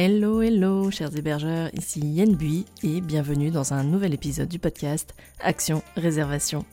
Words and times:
Hello, 0.00 0.42
hello, 0.42 0.92
chers 0.92 1.16
hébergeurs, 1.16 1.70
ici 1.74 1.98
Yen 1.98 2.36
Bui 2.36 2.66
et 2.84 3.00
bienvenue 3.00 3.50
dans 3.50 3.74
un 3.74 3.82
nouvel 3.82 4.14
épisode 4.14 4.48
du 4.48 4.60
podcast 4.60 5.12
Action 5.40 5.82
Réservation. 5.96 6.64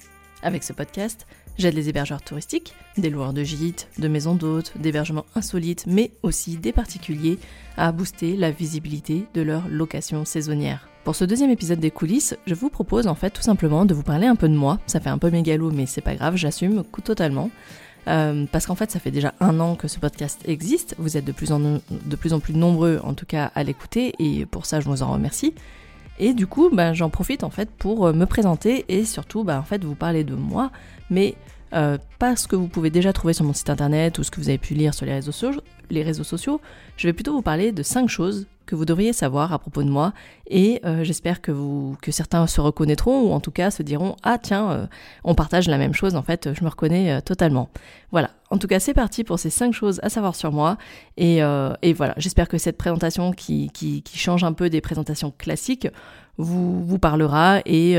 Avec 0.43 0.61
ce 0.61 0.73
podcast, 0.73 1.25
j'aide 1.57 1.73
les 1.73 1.89
hébergeurs 1.89 2.21
touristiques, 2.21 2.75
des 2.99 3.09
loueurs 3.09 3.33
de 3.33 3.41
gîtes, 3.41 3.87
de 3.97 4.07
maisons 4.07 4.35
d'hôtes, 4.35 4.73
d'hébergements 4.77 5.25
insolites, 5.33 5.87
mais 5.87 6.11
aussi 6.21 6.57
des 6.57 6.71
particuliers 6.71 7.39
à 7.77 7.91
booster 7.91 8.35
la 8.35 8.51
visibilité 8.51 9.25
de 9.33 9.41
leur 9.41 9.67
location 9.69 10.23
saisonnière. 10.23 10.87
Pour 11.03 11.15
ce 11.15 11.25
deuxième 11.25 11.49
épisode 11.49 11.79
des 11.79 11.89
coulisses, 11.89 12.37
je 12.45 12.53
vous 12.53 12.69
propose 12.69 13.07
en 13.07 13.15
fait 13.15 13.31
tout 13.31 13.41
simplement 13.41 13.85
de 13.85 13.95
vous 13.95 14.03
parler 14.03 14.27
un 14.27 14.35
peu 14.35 14.49
de 14.49 14.55
moi. 14.55 14.79
Ça 14.85 14.99
fait 14.99 15.09
un 15.09 15.17
peu 15.17 15.31
mégalo, 15.31 15.71
mais 15.71 15.87
c'est 15.87 16.01
pas 16.01 16.13
grave, 16.13 16.35
j'assume 16.35 16.83
totalement. 17.03 17.49
Euh, 18.07 18.45
parce 18.51 18.65
qu'en 18.65 18.75
fait, 18.75 18.91
ça 18.91 18.99
fait 18.99 19.11
déjà 19.11 19.33
un 19.39 19.59
an 19.59 19.75
que 19.75 19.87
ce 19.87 19.99
podcast 19.99 20.41
existe. 20.45 20.95
Vous 20.99 21.17
êtes 21.17 21.25
de 21.25 21.31
plus 21.31 21.51
en, 21.51 22.39
plus, 22.39 22.53
nombreux, 22.53 22.99
en 23.03 23.13
tout 23.13 23.25
cas, 23.25 23.51
à 23.55 23.63
l'écouter, 23.63 24.13
et 24.19 24.45
pour 24.45 24.65
ça, 24.65 24.79
je 24.79 24.87
vous 24.87 25.03
en 25.03 25.11
remercie. 25.11 25.53
Et 26.19 26.33
du 26.33 26.47
coup, 26.47 26.69
ben, 26.71 26.93
j'en 26.93 27.09
profite 27.09 27.43
en 27.43 27.49
fait 27.49 27.69
pour 27.69 28.07
euh, 28.07 28.13
me 28.13 28.25
présenter 28.25 28.85
et 28.87 29.03
surtout, 29.03 29.43
ben, 29.43 29.59
en 29.59 29.63
fait, 29.63 29.83
vous 29.83 29.95
parler 29.95 30.23
de 30.23 30.33
moi, 30.33 30.71
mais 31.09 31.35
euh, 31.73 31.97
pas 32.19 32.37
ce 32.37 32.47
que 32.47 32.55
vous 32.55 32.67
pouvez 32.67 32.89
déjà 32.89 33.11
trouver 33.11 33.33
sur 33.33 33.43
mon 33.43 33.51
site 33.51 33.69
internet 33.69 34.17
ou 34.17 34.23
ce 34.23 34.31
que 34.31 34.39
vous 34.39 34.47
avez 34.47 34.57
pu 34.57 34.75
lire 34.75 34.93
sur 34.93 35.05
les 35.05 35.13
réseaux 35.13 36.23
sociaux. 36.23 36.61
Je 36.95 37.07
vais 37.07 37.13
plutôt 37.13 37.33
vous 37.33 37.41
parler 37.41 37.73
de 37.73 37.83
cinq 37.83 38.07
choses 38.07 38.47
que 38.65 38.75
vous 38.75 38.85
devriez 38.85 39.13
savoir 39.13 39.53
à 39.53 39.59
propos 39.59 39.83
de 39.83 39.89
moi 39.89 40.13
et 40.47 40.81
euh, 40.85 41.03
j'espère 41.03 41.41
que 41.41 41.51
certains 42.09 42.47
se 42.47 42.61
reconnaîtront 42.61 43.21
ou 43.21 43.31
en 43.31 43.39
tout 43.39 43.51
cas 43.51 43.71
se 43.71 43.83
diront 43.83 44.15
ah 44.23 44.37
tiens 44.37 44.71
euh, 44.71 44.87
on 45.23 45.35
partage 45.35 45.67
la 45.67 45.77
même 45.77 45.93
chose 45.93 46.15
en 46.15 46.23
fait 46.23 46.53
je 46.53 46.63
me 46.63 46.69
reconnais 46.69 47.11
euh, 47.11 47.21
totalement 47.21 47.69
voilà. 48.11 48.31
En 48.49 48.57
tout 48.57 48.67
cas 48.67 48.79
c'est 48.79 48.93
parti 48.93 49.23
pour 49.23 49.39
ces 49.39 49.49
cinq 49.49 49.73
choses 49.73 49.99
à 50.03 50.09
savoir 50.09 50.35
sur 50.35 50.51
moi 50.51 50.77
et, 51.17 51.41
voilà. 51.93 52.13
J'espère 52.17 52.47
que 52.47 52.57
cette 52.57 52.77
présentation 52.77 53.31
qui, 53.31 53.69
qui, 53.71 54.03
change 54.17 54.43
un 54.43 54.53
peu 54.53 54.69
des 54.69 54.79
présentations 54.79 55.33
classiques 55.37 55.87
vous 56.37 56.85
vous 56.85 56.99
parlera 56.99 57.59
et, 57.65 57.93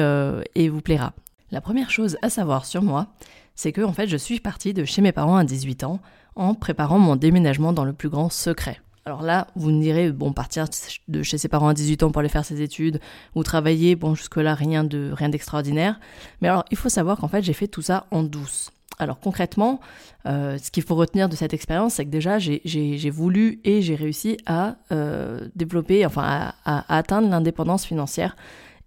et 0.55 0.69
vous 0.69 0.80
plaira. 0.80 1.12
La 1.51 1.61
première 1.61 1.91
chose 1.91 2.17
à 2.23 2.30
savoir 2.30 2.64
sur 2.64 2.83
moi 2.83 3.08
c'est 3.55 3.73
que 3.73 3.83
en 3.83 3.92
fait 3.92 4.06
je 4.06 4.17
suis 4.17 4.41
partie 4.41 4.73
de 4.73 4.84
chez 4.84 5.03
mes 5.03 5.12
parents 5.12 5.36
à 5.36 5.45
18 5.45 5.84
ans 5.84 6.01
en 6.36 6.55
préparant 6.55 6.98
mon 6.98 7.17
déménagement 7.17 7.73
dans 7.73 7.84
le 7.84 7.92
plus 7.92 8.08
grand 8.08 8.30
secret 8.30 8.80
alors 9.07 9.23
là, 9.23 9.47
vous 9.55 9.71
me 9.71 9.81
direz, 9.81 10.11
bon, 10.11 10.33
partir 10.33 10.67
de 11.07 11.23
chez 11.23 11.39
ses 11.39 11.47
parents 11.47 11.69
à 11.69 11.75
18 11.75 12.03
ans 12.03 12.11
pour 12.11 12.19
aller 12.19 12.29
faire 12.29 12.45
ses 12.45 12.61
études 12.61 13.01
ou 13.37 13.45
travailler, 13.45 13.95
bon, 13.95 14.17
jusque-là, 14.17 14.57
rien 14.57 14.83
de 14.83 15.13
rien 15.13 15.29
d'extraordinaire. 15.29 16.01
Mais 16.43 16.48
alors, 16.48 16.65
il 16.73 16.77
faut 16.77 16.89
savoir 16.89 17.17
qu'en 17.19 17.29
fait, 17.29 17.43
j'ai 17.43 17.53
fait 17.53 17.69
tout 17.69 17.83
ça 17.83 18.07
en 18.11 18.25
douce. 18.25 18.73
Alors 18.98 19.21
concrètement, 19.21 19.79
euh, 20.25 20.59
ce 20.59 20.71
qu'il 20.71 20.83
faut 20.83 20.97
retenir 20.97 21.29
de 21.29 21.37
cette 21.37 21.55
expérience, 21.55 21.95
c'est 21.95 22.05
que 22.05 22.11
déjà, 22.11 22.39
j'ai 22.41 23.11
voulu 23.11 23.61
et 23.63 23.81
j'ai 23.81 23.95
réussi 23.95 24.39
à 24.47 24.77
euh, 24.91 25.47
développer, 25.55 26.05
enfin, 26.05 26.23
à, 26.25 26.55
à 26.65 26.97
atteindre 26.97 27.29
l'indépendance 27.29 27.85
financière 27.85 28.35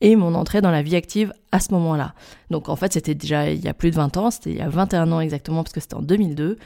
et 0.02 0.16
mon 0.17 0.33
entrée 0.36 0.61
dans 0.61 0.72
la 0.72 0.81
vie 0.81 0.95
active 0.95 1.31
à 1.54 1.59
ce 1.61 1.72
moment-là. 1.73 2.14
Donc 2.50 2.67
en 2.67 2.76
fait, 2.76 2.92
c'était 2.92 3.16
déjà 3.16 3.52
il 3.52 3.64
y 3.64 3.70
a 3.70 3.73
plus 3.73 3.92
de 3.92 3.95
20 3.95 4.17
ans, 4.17 4.31
c'était 4.31 4.52
il 4.52 4.58
y 4.58 4.61
a 4.61 4.70
21 4.70 5.11
ans 5.14 5.22
exactement, 5.22 5.64
parce 5.64 5.73
que 5.73 5.80
c'était 5.80 5.95
en 5.95 6.02
2002. 6.02 6.58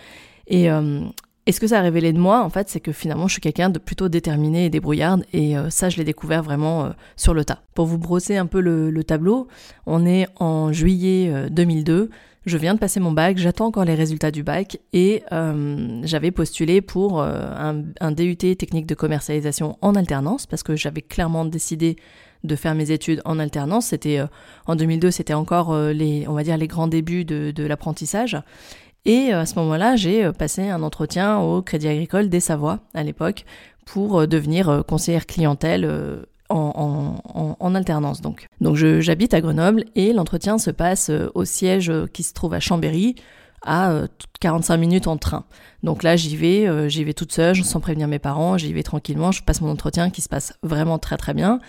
Et, 0.47 0.71
euh, 0.71 1.01
et 1.45 1.51
ce 1.51 1.59
que 1.59 1.67
ça 1.67 1.79
a 1.79 1.81
révélé 1.81 2.13
de 2.13 2.19
moi, 2.19 2.41
en 2.41 2.49
fait, 2.49 2.69
c'est 2.69 2.79
que 2.79 2.93
finalement, 2.93 3.27
je 3.27 3.33
suis 3.33 3.41
quelqu'un 3.41 3.69
de 3.69 3.77
plutôt 3.77 4.07
déterminé 4.07 4.65
et 4.65 4.69
débrouillarde, 4.69 5.25
et 5.33 5.57
euh, 5.57 5.69
ça, 5.69 5.89
je 5.89 5.97
l'ai 5.97 6.05
découvert 6.05 6.41
vraiment 6.41 6.85
euh, 6.85 6.89
sur 7.17 7.33
le 7.33 7.43
tas. 7.43 7.61
Pour 7.73 7.85
vous 7.85 7.97
brosser 7.97 8.37
un 8.37 8.45
peu 8.45 8.61
le, 8.61 9.03
tableau, 9.03 9.49
on 9.85 10.05
est 10.05 10.27
en 10.37 10.71
juillet 10.71 11.49
2002, 11.49 11.93
euh, 11.93 12.09
je 12.45 12.57
viens 12.57 12.73
de 12.73 12.79
passer 12.79 13.01
mon 13.01 13.11
bac, 13.11 13.37
j'attends 13.37 13.65
encore 13.65 13.83
les 13.83 13.95
résultats 13.95 14.31
du 14.31 14.43
bac, 14.43 14.77
et 14.93 15.23
j'avais 16.03 16.31
postulé 16.31 16.81
pour 16.81 17.21
un, 17.21 18.11
DUT 18.11 18.35
technique 18.35 18.85
de 18.85 18.95
commercialisation 18.95 19.77
en 19.81 19.95
alternance, 19.95 20.45
parce 20.45 20.61
que 20.61 20.75
j'avais 20.75 21.01
clairement 21.01 21.45
décidé 21.45 21.95
de 22.43 22.57
faire 22.57 22.75
mes 22.75 22.91
études 22.91 23.21
en 23.23 23.39
alternance. 23.39 23.87
C'était 23.87 24.19
en 24.67 24.75
2002, 24.75 25.09
c'était 25.11 25.33
encore 25.33 25.73
les, 25.73 26.27
on 26.27 26.33
va 26.33 26.43
dire, 26.43 26.57
les 26.57 26.67
grands 26.67 26.89
débuts 26.89 27.23
de 27.23 27.63
l'apprentissage. 27.63 28.37
Et 29.05 29.33
euh, 29.33 29.41
à 29.41 29.45
ce 29.45 29.55
moment-là, 29.55 29.95
j'ai 29.95 30.23
euh, 30.23 30.31
passé 30.31 30.69
un 30.69 30.81
entretien 30.81 31.39
au 31.39 31.61
Crédit 31.61 31.87
Agricole 31.87 32.29
des 32.29 32.39
Savoies 32.39 32.79
à 32.93 33.03
l'époque 33.03 33.45
pour 33.85 34.21
euh, 34.21 34.27
devenir 34.27 34.83
conseillère 34.87 35.25
clientèle 35.25 35.89
en, 36.49 37.75
alternance. 37.75 38.21
Donc, 38.21 38.47
donc 38.61 38.75
j'habite 38.75 39.33
à 39.33 39.41
Grenoble 39.41 39.85
et 39.95 40.13
l'entretien 40.13 40.57
se 40.57 40.69
passe 40.69 41.11
au 41.33 41.45
siège 41.45 41.91
qui 42.13 42.21
se 42.21 42.33
trouve 42.33 42.53
à 42.53 42.59
Chambéry 42.59 43.15
à 43.63 44.03
45 44.39 44.77
minutes 44.77 45.07
en 45.07 45.17
train. 45.17 45.45
Donc 45.83 46.03
là, 46.03 46.15
j'y 46.15 46.35
vais, 46.35 46.89
j'y 46.89 47.03
vais 47.03 47.13
toute 47.13 47.31
seule, 47.31 47.55
sans 47.63 47.79
prévenir 47.79 48.07
mes 48.07 48.19
parents, 48.19 48.57
j'y 48.57 48.73
vais 48.73 48.83
tranquillement, 48.83 49.31
je 49.31 49.43
passe 49.43 49.61
mon 49.61 49.69
entretien 49.69 50.09
qui 50.09 50.21
se 50.21 50.29
passe 50.29 50.53
vraiment 50.63 50.99
très 50.99 51.17
très 51.17 51.33
bien. 51.33 51.59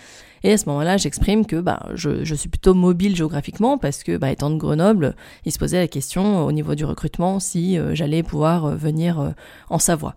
Et 0.45 0.51
à 0.51 0.57
ce 0.59 0.69
moment-là, 0.69 0.97
j'exprime 0.97 1.47
que 1.47 1.55
bah, 1.55 1.87
je, 1.95 2.23
je, 2.23 2.35
suis 2.35 2.49
plutôt 2.49 2.75
mobile 2.75 3.15
géographiquement 3.15 3.79
parce 3.79 4.03
que, 4.03 4.15
bah, 4.15 4.29
étant 4.29 4.51
de 4.51 4.57
Grenoble, 4.57 5.15
il 5.43 5.51
se 5.51 5.57
posait 5.57 5.79
la 5.79 5.87
question 5.87 6.45
au 6.45 6.51
niveau 6.51 6.75
du 6.75 6.85
recrutement 6.85 7.39
si 7.39 7.79
euh, 7.79 7.95
j'allais 7.95 8.21
pouvoir 8.21 8.65
euh, 8.65 8.75
venir 8.75 9.19
euh, 9.19 9.29
en 9.71 9.79
Savoie. 9.79 10.13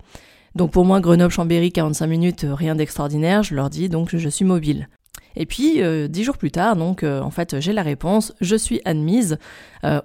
Donc 0.54 0.70
pour 0.70 0.84
moi, 0.84 1.00
Grenoble-Chambéry, 1.00 1.72
45 1.72 2.06
minutes, 2.06 2.46
rien 2.46 2.74
d'extraordinaire. 2.74 3.42
Je 3.42 3.54
leur 3.54 3.70
dis 3.70 3.88
donc 3.88 4.14
je 4.14 4.28
suis 4.28 4.44
mobile. 4.44 4.88
Et 5.36 5.46
puis 5.46 5.80
dix 6.08 6.24
jours 6.24 6.36
plus 6.36 6.50
tard, 6.50 6.76
donc 6.76 7.04
en 7.04 7.30
fait 7.30 7.60
j'ai 7.60 7.72
la 7.72 7.82
réponse, 7.82 8.34
je 8.40 8.56
suis 8.56 8.80
admise 8.84 9.38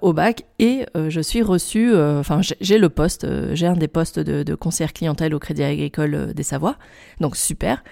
au 0.00 0.12
bac 0.12 0.44
et 0.58 0.86
je 0.94 1.20
suis 1.20 1.42
reçue, 1.42 1.96
enfin 1.96 2.40
j'ai 2.60 2.78
le 2.78 2.88
poste, 2.88 3.26
j'ai 3.54 3.66
un 3.66 3.76
des 3.76 3.88
postes 3.88 4.18
de, 4.18 4.42
de 4.42 4.54
conseillère 4.54 4.92
clientèle 4.92 5.34
au 5.34 5.38
Crédit 5.38 5.64
Agricole 5.64 6.32
des 6.34 6.42
Savoies, 6.42 6.76
donc 7.20 7.36
super. 7.36 7.82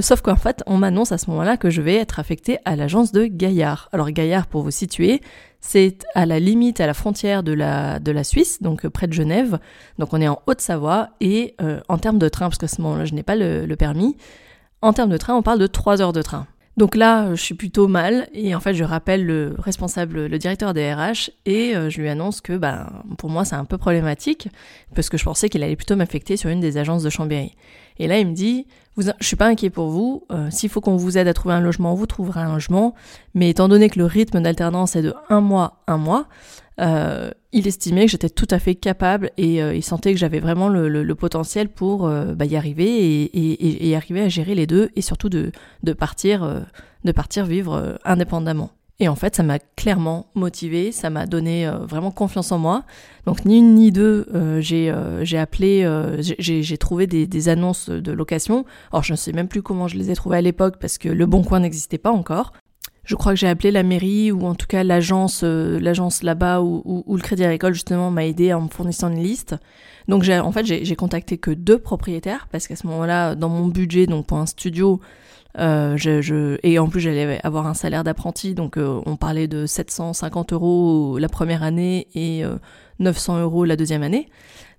Sauf 0.00 0.22
qu'en 0.22 0.36
fait, 0.36 0.62
on 0.66 0.78
m'annonce 0.78 1.12
à 1.12 1.18
ce 1.18 1.28
moment-là 1.30 1.58
que 1.58 1.68
je 1.68 1.82
vais 1.82 1.96
être 1.96 2.18
affectée 2.18 2.58
à 2.64 2.74
l'agence 2.74 3.12
de 3.12 3.26
Gaillard. 3.26 3.90
Alors 3.92 4.10
Gaillard, 4.10 4.46
pour 4.46 4.62
vous 4.62 4.70
situer, 4.70 5.20
c'est 5.60 6.06
à 6.14 6.24
la 6.24 6.40
limite, 6.40 6.80
à 6.80 6.86
la 6.86 6.94
frontière 6.94 7.42
de 7.42 7.52
la, 7.52 7.98
de 7.98 8.12
la 8.12 8.24
Suisse, 8.24 8.62
donc 8.62 8.86
euh, 8.86 8.90
près 8.90 9.06
de 9.06 9.12
Genève. 9.12 9.58
Donc 9.98 10.14
on 10.14 10.22
est 10.22 10.28
en 10.28 10.40
Haute-Savoie 10.46 11.10
et 11.20 11.54
euh, 11.60 11.80
en 11.88 11.98
termes 11.98 12.18
de 12.18 12.30
train, 12.30 12.46
parce 12.46 12.56
qu'à 12.56 12.68
ce 12.68 12.80
moment-là, 12.80 13.04
je 13.04 13.12
n'ai 13.12 13.22
pas 13.22 13.36
le, 13.36 13.74
permis, 13.74 14.16
en 14.86 14.92
termes 14.92 15.10
de 15.10 15.16
train, 15.16 15.34
on 15.34 15.42
parle 15.42 15.58
de 15.58 15.66
3 15.66 16.00
heures 16.00 16.12
de 16.12 16.22
train. 16.22 16.46
Donc 16.76 16.94
là, 16.94 17.34
je 17.34 17.42
suis 17.42 17.54
plutôt 17.54 17.88
mal 17.88 18.28
et 18.34 18.54
en 18.54 18.60
fait, 18.60 18.74
je 18.74 18.84
rappelle 18.84 19.24
le 19.24 19.56
responsable, 19.58 20.26
le 20.26 20.38
directeur 20.38 20.74
des 20.74 20.92
RH 20.92 21.30
et 21.46 21.74
euh, 21.74 21.88
je 21.88 22.02
lui 22.02 22.08
annonce 22.08 22.42
que 22.42 22.56
ben, 22.56 22.86
pour 23.16 23.30
moi, 23.30 23.46
c'est 23.46 23.54
un 23.54 23.64
peu 23.64 23.78
problématique 23.78 24.48
parce 24.94 25.08
que 25.08 25.16
je 25.16 25.24
pensais 25.24 25.48
qu'il 25.48 25.62
allait 25.62 25.76
plutôt 25.76 25.96
m'affecter 25.96 26.36
sur 26.36 26.50
une 26.50 26.60
des 26.60 26.76
agences 26.76 27.02
de 27.02 27.08
Chambéry. 27.08 27.54
Et 27.98 28.06
là, 28.06 28.18
il 28.18 28.28
me 28.28 28.34
dit, 28.34 28.66
vous, 28.94 29.04
je 29.18 29.26
suis 29.26 29.36
pas 29.36 29.46
inquiet 29.46 29.70
pour 29.70 29.88
vous. 29.88 30.24
Euh, 30.30 30.48
s'il 30.50 30.68
faut 30.68 30.82
qu'on 30.82 30.96
vous 30.96 31.16
aide 31.16 31.28
à 31.28 31.34
trouver 31.34 31.54
un 31.54 31.60
logement, 31.60 31.94
vous 31.94 32.06
trouverez 32.06 32.40
un 32.40 32.52
logement. 32.52 32.94
Mais 33.34 33.48
étant 33.48 33.68
donné 33.68 33.88
que 33.88 33.98
le 33.98 34.04
rythme 34.04 34.42
d'alternance 34.42 34.96
est 34.96 35.02
de 35.02 35.14
un 35.30 35.40
mois, 35.40 35.82
un 35.86 35.96
mois, 35.96 36.26
euh, 36.80 37.30
il 37.52 37.66
estimait 37.66 38.04
que 38.04 38.10
j'étais 38.10 38.28
tout 38.28 38.46
à 38.50 38.58
fait 38.58 38.74
capable 38.74 39.30
et 39.36 39.62
euh, 39.62 39.74
il 39.74 39.82
sentait 39.82 40.12
que 40.12 40.18
j'avais 40.18 40.40
vraiment 40.40 40.68
le, 40.68 40.88
le, 40.88 41.14
potentiel 41.14 41.68
pour 41.68 42.06
euh, 42.06 42.34
bah, 42.34 42.44
y 42.44 42.56
arriver 42.56 42.84
et, 42.84 43.22
et, 43.24 43.88
et, 43.88 43.96
arriver 43.96 44.20
à 44.20 44.28
gérer 44.28 44.54
les 44.54 44.66
deux 44.66 44.90
et 44.94 45.00
surtout 45.00 45.28
de, 45.28 45.52
de 45.82 45.92
partir, 45.92 46.64
de 47.04 47.12
partir 47.12 47.46
vivre 47.46 47.98
indépendamment. 48.04 48.70
Et 48.98 49.08
en 49.08 49.14
fait, 49.14 49.36
ça 49.36 49.42
m'a 49.42 49.58
clairement 49.58 50.26
motivé, 50.34 50.90
ça 50.90 51.10
m'a 51.10 51.26
donné 51.26 51.66
euh, 51.66 51.78
vraiment 51.78 52.10
confiance 52.10 52.50
en 52.50 52.58
moi. 52.58 52.84
Donc 53.26 53.44
ni 53.44 53.58
une 53.58 53.74
ni 53.74 53.92
deux, 53.92 54.26
euh, 54.34 54.60
j'ai 54.60 54.90
euh, 54.90 55.22
j'ai 55.22 55.36
appelé, 55.36 55.86
j'ai 56.18 56.78
trouvé 56.78 57.06
des, 57.06 57.26
des, 57.26 57.48
annonces 57.50 57.90
de 57.90 58.12
location. 58.12 58.64
Alors 58.92 59.02
je 59.02 59.12
ne 59.12 59.16
sais 59.16 59.32
même 59.32 59.48
plus 59.48 59.62
comment 59.62 59.86
je 59.86 59.98
les 59.98 60.10
ai 60.10 60.14
trouvées 60.14 60.38
à 60.38 60.40
l'époque 60.40 60.76
parce 60.80 60.96
que 60.96 61.10
le 61.10 61.26
Bon 61.26 61.42
Coin 61.42 61.60
n'existait 61.60 61.98
pas 61.98 62.10
encore. 62.10 62.52
Je 63.06 63.14
crois 63.14 63.32
que 63.32 63.38
j'ai 63.38 63.48
appelé 63.48 63.70
la 63.70 63.82
mairie 63.82 64.30
ou 64.32 64.46
en 64.46 64.54
tout 64.54 64.66
cas 64.66 64.84
l'agence 64.84 65.42
l'agence 65.42 66.22
là-bas 66.22 66.60
où, 66.60 66.82
où, 67.06 67.16
le 67.16 67.22
Crédit 67.22 67.44
Agricole 67.44 67.72
justement 67.72 68.10
m'a 68.10 68.26
aidé 68.26 68.52
en 68.52 68.62
me 68.62 68.68
fournissant 68.68 69.10
une 69.10 69.22
liste. 69.22 69.56
Donc 70.08 70.22
j'ai 70.22 70.38
en 70.38 70.52
fait 70.52 70.66
j'ai 70.66 70.96
contacté 70.96 71.38
que 71.38 71.50
deux 71.50 71.78
propriétaires 71.78 72.48
parce 72.52 72.66
qu'à 72.66 72.76
ce 72.76 72.86
moment-là 72.88 73.34
dans 73.34 73.48
mon 73.48 73.66
budget 73.68 74.06
donc 74.06 74.26
pour 74.26 74.38
un 74.38 74.46
studio 74.46 75.00
euh, 75.58 75.96
je, 75.96 76.20
je, 76.20 76.58
et 76.62 76.78
en 76.78 76.88
plus, 76.88 77.00
j'allais 77.00 77.40
avoir 77.42 77.66
un 77.66 77.74
salaire 77.74 78.04
d'apprenti, 78.04 78.54
donc 78.54 78.76
euh, 78.76 79.00
on 79.06 79.16
parlait 79.16 79.48
de 79.48 79.64
750 79.64 80.52
euros 80.52 81.18
la 81.18 81.28
première 81.28 81.62
année 81.62 82.08
et 82.14 82.42
900 82.98 83.36
euh, 83.36 83.42
euros 83.42 83.64
la 83.64 83.76
deuxième 83.76 84.02
année. 84.02 84.28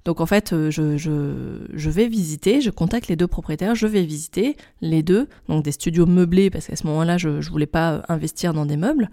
Donc 0.08 0.22
en 0.22 0.26
fait, 0.26 0.56
je, 0.70 0.96
je, 0.96 1.90
vais 1.90 2.08
visiter, 2.08 2.62
je 2.62 2.70
contacte 2.70 3.10
les 3.10 3.18
deux 3.18 3.28
propriétaires, 3.28 3.76
je 3.76 3.88
vais 3.88 4.04
visiter 4.04 4.56
les 4.80 5.04
deux, 5.04 5.28
donc 5.50 5.66
des 5.66 5.74
studios 5.74 6.06
meublés, 6.06 6.50
parce 6.50 6.68
qu'à 6.68 6.78
ce 6.78 6.88
moment-là, 6.88 7.18
je 7.18 7.28
ne 7.28 7.42
voulais 7.42 7.66
pas 7.66 8.04
investir 8.08 8.54
dans 8.54 8.66
des 8.66 8.78
meubles. 8.78 9.10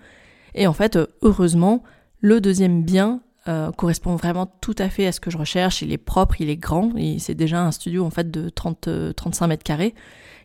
Et 0.54 0.68
en 0.68 0.72
fait, 0.72 0.96
heureusement, 1.20 1.82
le 2.20 2.40
deuxième 2.40 2.84
bien 2.84 3.22
euh, 3.48 3.72
correspond 3.72 4.14
vraiment 4.14 4.46
tout 4.60 4.76
à 4.78 4.88
fait 4.88 5.08
à 5.08 5.10
ce 5.10 5.18
que 5.18 5.32
je 5.32 5.36
recherche. 5.36 5.82
Il 5.82 5.92
est 5.92 5.98
propre, 5.98 6.40
il 6.40 6.48
est 6.48 6.56
grand, 6.56 6.92
c'est 7.18 7.34
déjà 7.34 7.60
un 7.60 7.72
studio 7.72 8.04
en 8.04 8.10
fait 8.10 8.30
de 8.30 8.48
30, 8.48 8.88
35 9.16 9.48
mètres 9.48 9.64
carrés. 9.64 9.96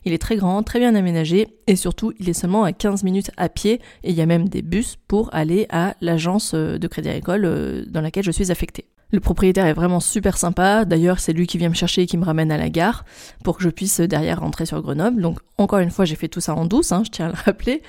Il 0.04 0.12
est 0.12 0.18
très 0.18 0.34
grand, 0.34 0.64
très 0.64 0.80
bien 0.80 0.96
aménagé 0.96 1.46
et 1.68 1.76
surtout 1.76 2.12
il 2.18 2.28
est 2.28 2.32
seulement 2.32 2.64
à 2.64 2.72
15 2.72 3.04
minutes 3.04 3.30
à 3.36 3.48
pied 3.48 3.80
et 4.02 4.10
il 4.10 4.16
y 4.16 4.20
a 4.20 4.26
même 4.26 4.48
des 4.48 4.62
bus 4.62 4.96
pour 5.06 5.32
aller 5.32 5.66
à 5.70 5.94
l'agence 6.00 6.54
euh, 6.54 6.76
de 6.76 6.88
Crédit 6.88 7.10
Agricole 7.10 7.44
euh, 7.44 7.84
dans 7.86 8.00
laquelle 8.00 8.24
je 8.24 8.32
suis 8.32 8.50
affectée. 8.50 8.86
Le 9.12 9.20
propriétaire 9.20 9.66
est 9.66 9.72
vraiment 9.72 10.00
super 10.00 10.36
sympa. 10.36 10.84
D'ailleurs, 10.84 11.18
c'est 11.18 11.32
lui 11.32 11.46
qui 11.46 11.58
vient 11.58 11.68
me 11.68 11.74
chercher 11.74 12.02
et 12.02 12.06
qui 12.06 12.16
me 12.16 12.24
ramène 12.24 12.52
à 12.52 12.58
la 12.58 12.68
gare 12.68 13.04
pour 13.42 13.56
que 13.56 13.62
je 13.62 13.68
puisse 13.68 14.00
derrière 14.00 14.40
rentrer 14.40 14.66
sur 14.66 14.80
Grenoble. 14.82 15.20
Donc, 15.20 15.40
encore 15.58 15.80
une 15.80 15.90
fois, 15.90 16.04
j'ai 16.04 16.16
fait 16.16 16.28
tout 16.28 16.40
ça 16.40 16.54
en 16.54 16.66
douce, 16.66 16.92
hein, 16.92 17.02
je 17.04 17.10
tiens 17.10 17.26
à 17.26 17.28
le 17.30 17.34
rappeler. 17.44 17.82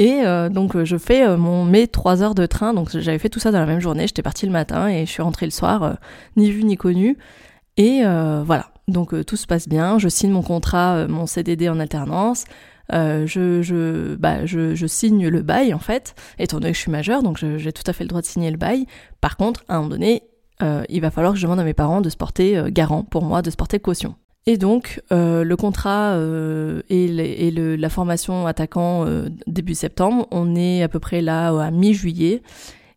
Et 0.00 0.22
euh, 0.24 0.48
donc 0.48 0.82
je 0.82 0.96
fais 0.96 1.26
euh, 1.26 1.36
mon 1.36 1.66
mes 1.66 1.86
trois 1.86 2.22
heures 2.22 2.34
de 2.34 2.46
train. 2.46 2.72
Donc 2.72 2.96
j'avais 2.96 3.18
fait 3.18 3.28
tout 3.28 3.38
ça 3.38 3.50
dans 3.50 3.60
la 3.60 3.66
même 3.66 3.80
journée. 3.80 4.06
J'étais 4.06 4.22
partie 4.22 4.46
le 4.46 4.52
matin 4.52 4.88
et 4.88 5.04
je 5.04 5.10
suis 5.10 5.22
rentrée 5.22 5.46
le 5.46 5.52
soir, 5.52 5.82
euh, 5.82 5.92
ni 6.36 6.50
vu 6.50 6.64
ni 6.64 6.76
connu. 6.76 7.18
Et 7.76 8.02
voilà. 8.02 8.70
Donc 8.88 9.14
tout 9.24 9.36
se 9.36 9.46
passe 9.46 9.68
bien. 9.68 9.98
Je 9.98 10.08
signe 10.08 10.30
mon 10.30 10.42
contrat, 10.42 11.06
mon 11.06 11.26
CDD 11.26 11.68
en 11.68 11.80
alternance. 11.80 12.44
je, 12.92 13.60
je, 13.62 14.16
bah, 14.16 14.44
je, 14.44 14.74
je, 14.74 14.86
signe 14.86 15.28
le 15.28 15.42
bail 15.42 15.72
en 15.72 15.78
fait, 15.78 16.14
étant 16.38 16.58
donné 16.58 16.72
que 16.72 16.76
je 16.76 16.82
suis 16.82 16.90
majeure, 16.90 17.22
donc 17.22 17.38
j'ai 17.38 17.72
tout 17.72 17.84
à 17.86 17.92
fait 17.94 18.04
le 18.04 18.08
droit 18.08 18.20
de 18.20 18.26
signer 18.26 18.50
le 18.50 18.58
bail. 18.58 18.86
Par 19.22 19.36
contre, 19.38 19.64
à 19.68 19.76
un 19.76 19.78
moment 19.78 19.90
donné, 19.90 20.24
il 20.88 21.00
va 21.00 21.10
falloir 21.10 21.32
que 21.32 21.38
je 21.38 21.44
demande 21.44 21.60
à 21.60 21.64
mes 21.64 21.74
parents 21.74 22.00
de 22.00 22.10
se 22.10 22.16
porter 22.16 22.62
garant 22.68 23.02
pour 23.02 23.24
moi, 23.24 23.42
de 23.42 23.50
se 23.50 23.56
porter 23.56 23.80
caution. 23.80 24.14
Et 24.46 24.56
donc, 24.56 25.02
euh, 25.12 25.44
le 25.44 25.56
contrat 25.56 26.14
euh, 26.14 26.82
et, 26.88 27.50
la 27.50 27.88
formation 27.88 28.46
attaquant 28.46 29.04
euh, 29.06 29.28
début 29.46 29.74
septembre, 29.74 30.26
on 30.30 30.56
est 30.56 30.82
à 30.82 30.88
peu 30.88 30.98
près 30.98 31.20
là 31.20 31.48
à 31.48 31.70
mi-juillet. 31.70 32.42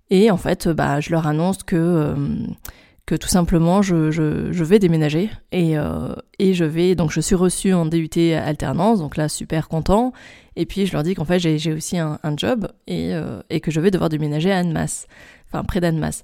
Et 0.09 0.31
en 0.31 0.37
fait, 0.37 0.69
bah, 0.69 0.99
je 0.99 1.11
leur 1.11 1.27
annonce 1.27 1.63
que, 1.63 2.15
tout 3.05 3.27
simplement, 3.27 3.81
je, 3.81 4.63
vais 4.63 4.79
déménager. 4.79 5.29
Et, 5.51 5.75
je 5.75 6.63
vais, 6.63 6.95
donc 6.95 7.11
je 7.11 7.19
suis 7.19 7.35
reçue 7.35 7.73
en 7.73 7.85
DUT 7.85 8.33
alternance, 8.33 8.99
donc 8.99 9.17
là, 9.17 9.27
super 9.27 9.67
content. 9.67 10.13
Et 10.55 10.65
puis, 10.65 10.85
je 10.85 10.93
leur 10.93 11.03
dis 11.03 11.15
qu'en 11.15 11.25
fait, 11.25 11.39
j'ai 11.39 11.73
aussi 11.73 11.97
un, 11.97 12.19
un 12.23 12.37
job 12.37 12.67
et, 12.87 13.11
et, 13.49 13.59
que 13.59 13.71
je 13.71 13.81
vais 13.81 13.91
devoir 13.91 14.09
déménager 14.09 14.51
à 14.51 14.59
Annemasse, 14.59 15.07
enfin 15.47 15.63
près 15.63 15.81
d'Annemasse. 15.81 16.23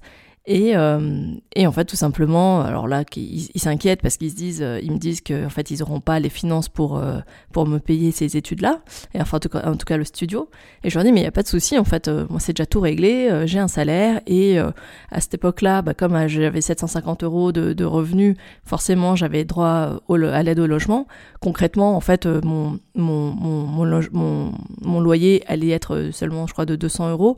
Et, 0.52 0.76
euh, 0.76 1.32
et 1.54 1.68
en 1.68 1.70
fait, 1.70 1.84
tout 1.84 1.94
simplement, 1.94 2.62
alors 2.62 2.88
là, 2.88 3.04
ils 3.14 3.48
s'inquiètent 3.54 4.02
parce 4.02 4.16
qu'ils 4.16 4.32
se 4.32 4.34
disent, 4.34 4.62
euh, 4.62 4.80
ils 4.82 4.90
me 4.90 4.98
disent 4.98 5.20
qu'en 5.20 5.48
fait, 5.48 5.70
ils 5.70 5.78
n'auront 5.78 6.00
pas 6.00 6.18
les 6.18 6.28
finances 6.28 6.68
pour 6.68 6.98
euh, 6.98 7.20
pour 7.52 7.68
me 7.68 7.78
payer 7.78 8.10
ces 8.10 8.36
études-là, 8.36 8.80
et 9.14 9.20
enfin, 9.20 9.36
en 9.36 9.76
tout, 9.76 9.86
cas, 9.86 9.96
le 9.96 10.02
studio. 10.02 10.50
Et 10.82 10.90
je 10.90 10.96
leur 10.96 11.04
dis, 11.04 11.12
mais 11.12 11.20
il 11.20 11.22
y 11.22 11.28
a 11.28 11.30
pas 11.30 11.44
de 11.44 11.48
souci, 11.48 11.78
en 11.78 11.84
fait, 11.84 12.08
moi, 12.08 12.40
c'est 12.40 12.52
déjà 12.52 12.66
tout 12.66 12.80
réglé, 12.80 13.44
j'ai 13.46 13.60
un 13.60 13.68
salaire, 13.68 14.20
et 14.26 14.58
à 14.58 15.20
cette 15.20 15.34
époque-là, 15.34 15.82
bah, 15.82 15.94
comme 15.94 16.26
j'avais 16.26 16.60
750 16.60 17.22
euros 17.22 17.52
de, 17.52 17.72
de 17.72 17.84
revenus, 17.84 18.36
forcément, 18.64 19.14
j'avais 19.14 19.44
droit 19.44 20.00
au, 20.08 20.16
à 20.16 20.42
l'aide 20.42 20.58
au 20.58 20.66
logement. 20.66 21.06
Concrètement, 21.40 21.96
en 21.96 22.00
fait, 22.00 22.26
mon 22.26 22.80
mon 23.00 23.32
mon, 23.32 24.52
mon, 24.82 25.00
loyer 25.00 25.42
allait 25.46 25.70
être 25.70 26.10
seulement, 26.12 26.46
je 26.46 26.52
crois, 26.52 26.66
de 26.66 26.76
200 26.76 27.10
euros, 27.10 27.36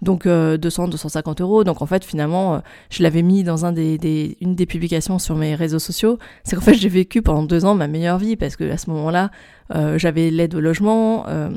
donc 0.00 0.26
200, 0.26 0.88
250 0.88 1.40
euros. 1.40 1.64
Donc 1.64 1.82
en 1.82 1.86
fait, 1.86 2.04
finalement 2.04 2.54
euh, 2.54 2.58
je 2.90 3.02
l'avais 3.02 3.22
mis 3.22 3.44
dans 3.44 3.64
un 3.64 3.72
des, 3.72 4.36
une 4.40 4.54
des 4.54 4.66
publications 4.66 5.18
sur 5.18 5.36
mes 5.36 5.54
réseaux 5.54 5.78
sociaux, 5.78 6.18
c'est 6.44 6.56
qu'en 6.56 6.62
fait 6.62 6.74
j'ai 6.74 6.88
vécu 6.88 7.22
pendant 7.22 7.42
deux 7.42 7.64
ans 7.64 7.74
ma 7.74 7.88
meilleure 7.88 8.18
vie 8.18 8.36
parce 8.36 8.56
que 8.56 8.70
à 8.70 8.76
ce 8.76 8.90
moment-là, 8.90 9.30
euh, 9.74 9.98
j'avais 9.98 10.30
l'aide 10.30 10.54
au 10.54 10.60
logement. 10.60 11.26
Euh, 11.28 11.50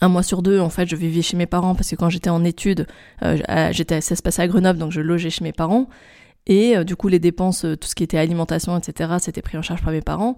un 0.00 0.08
mois 0.08 0.24
sur 0.24 0.42
deux, 0.42 0.58
en 0.58 0.70
fait, 0.70 0.86
je 0.88 0.96
vivais 0.96 1.22
chez 1.22 1.36
mes 1.36 1.46
parents 1.46 1.76
parce 1.76 1.88
que 1.88 1.94
quand 1.94 2.10
j'étais 2.10 2.30
en 2.30 2.42
études, 2.44 2.88
j'étais, 3.70 4.00
ça 4.00 4.16
se 4.16 4.22
passait 4.22 4.42
à 4.42 4.48
Grenoble, 4.48 4.80
donc 4.80 4.90
je 4.90 5.00
logeais 5.00 5.30
chez 5.30 5.44
mes 5.44 5.52
parents. 5.52 5.88
Et 6.48 6.84
du 6.84 6.96
coup, 6.96 7.06
les 7.06 7.20
dépenses, 7.20 7.64
tout 7.80 7.86
ce 7.86 7.94
qui 7.94 8.02
était 8.02 8.18
alimentation, 8.18 8.76
etc., 8.76 9.12
c'était 9.20 9.42
pris 9.42 9.58
en 9.58 9.62
charge 9.62 9.80
par 9.80 9.92
mes 9.92 10.00
parents. 10.00 10.36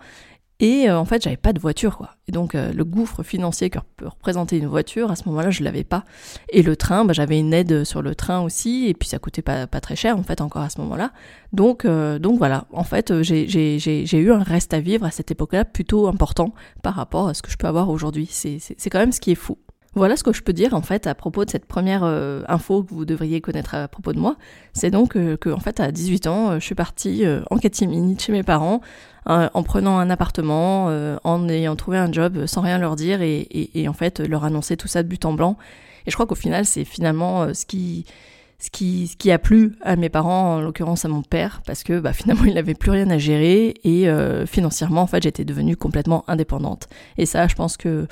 Et 0.60 0.88
euh, 0.88 0.98
en 0.98 1.04
fait, 1.04 1.22
j'avais 1.22 1.36
pas 1.36 1.52
de 1.52 1.58
voiture, 1.58 1.96
quoi. 1.96 2.10
Et 2.28 2.32
donc, 2.32 2.54
euh, 2.54 2.72
le 2.72 2.84
gouffre 2.84 3.22
financier 3.22 3.70
que 3.70 3.78
peut 3.96 4.06
représenter 4.06 4.56
une 4.58 4.68
voiture, 4.68 5.10
à 5.10 5.16
ce 5.16 5.28
moment-là, 5.28 5.50
je 5.50 5.64
l'avais 5.64 5.82
pas. 5.82 6.04
Et 6.50 6.62
le 6.62 6.76
train, 6.76 7.04
bah, 7.04 7.12
j'avais 7.12 7.38
une 7.38 7.52
aide 7.52 7.84
sur 7.84 8.02
le 8.02 8.14
train 8.14 8.40
aussi, 8.40 8.86
et 8.86 8.94
puis 8.94 9.08
ça 9.08 9.18
coûtait 9.18 9.42
pas, 9.42 9.66
très 9.66 9.96
cher, 9.96 10.16
en 10.16 10.22
fait, 10.22 10.40
encore 10.40 10.62
à 10.62 10.70
ce 10.70 10.80
moment-là. 10.80 11.12
Donc, 11.52 11.84
euh, 11.84 12.18
donc 12.20 12.38
voilà. 12.38 12.66
En 12.72 12.84
fait, 12.84 13.22
j'ai 13.22 14.18
eu 14.18 14.32
un 14.32 14.42
reste 14.42 14.72
à 14.74 14.80
vivre 14.80 15.04
à 15.04 15.10
cette 15.10 15.30
époque-là 15.32 15.64
plutôt 15.64 16.06
important 16.06 16.54
par 16.82 16.94
rapport 16.94 17.28
à 17.28 17.34
ce 17.34 17.42
que 17.42 17.50
je 17.50 17.56
peux 17.56 17.66
avoir 17.66 17.90
aujourd'hui. 17.90 18.28
C'est 18.30 18.90
quand 18.90 19.00
même 19.00 19.12
ce 19.12 19.20
qui 19.20 19.32
est 19.32 19.36
fou. 19.36 19.58
Voilà 19.94 20.16
ce 20.16 20.24
que 20.24 20.32
je 20.32 20.42
peux 20.42 20.52
dire 20.52 20.74
en 20.74 20.82
fait 20.82 21.06
à 21.06 21.14
propos 21.14 21.44
de 21.44 21.50
cette 21.50 21.66
première 21.66 22.02
info 22.48 22.82
que 22.82 22.92
vous 22.92 23.04
devriez 23.04 23.40
connaître 23.40 23.74
à 23.74 23.86
propos 23.86 24.12
de 24.12 24.18
moi. 24.18 24.36
C'est 24.72 24.90
donc 24.90 25.12
que 25.12 25.50
en 25.50 25.60
fait 25.60 25.78
à 25.78 25.92
18 25.92 26.26
ans, 26.26 26.54
je 26.54 26.64
suis 26.64 26.74
partie 26.74 27.24
en 27.50 27.58
catimini 27.58 28.18
chez 28.18 28.32
mes 28.32 28.42
parents 28.42 28.80
euh, 29.28 29.48
en 29.54 29.62
prenant 29.62 29.98
un 29.98 30.10
appartement, 30.10 30.88
euh, 30.90 31.16
en 31.24 31.48
ayant 31.48 31.76
trouvé 31.76 31.96
un 31.96 32.12
job 32.12 32.44
sans 32.44 32.60
rien 32.60 32.76
leur 32.76 32.94
dire 32.94 33.22
et, 33.22 33.86
en 33.88 33.94
fait 33.94 34.20
leur 34.20 34.44
annoncer 34.44 34.76
tout 34.76 34.88
ça 34.88 35.02
de 35.02 35.08
but 35.08 35.24
en 35.24 35.32
blanc. 35.32 35.56
Et 36.06 36.10
je 36.10 36.16
crois 36.16 36.26
qu'au 36.26 36.34
final, 36.34 36.66
c'est 36.66 36.84
finalement 36.84 37.44
euh, 37.44 37.54
ce 37.54 37.64
qui 37.64 38.04
ce 38.64 38.70
qui, 38.70 39.30
a 39.30 39.38
plu 39.38 39.76
à 39.82 39.96
mes 39.96 40.08
parents, 40.08 40.56
en 40.56 40.60
l'occurrence 40.60 41.04
à 41.04 41.08
mon 41.08 41.22
père, 41.22 41.62
parce 41.66 41.82
que 41.82 42.00
bah, 42.00 42.12
finalement 42.12 42.44
il 42.44 42.54
n'avait 42.54 42.74
plus 42.74 42.90
rien 42.90 43.10
à 43.10 43.18
gérer 43.18 43.74
et 43.84 44.06
financièrement 44.46 45.02
en 45.02 45.06
fait 45.06 45.22
j'étais 45.22 45.44
devenue 45.44 45.76
complètement 45.76 46.24
indépendante. 46.28 46.88
Et 47.18 47.26
ça, 47.26 47.46
je 47.46 47.54
pense 47.54 47.76
que 47.76 48.06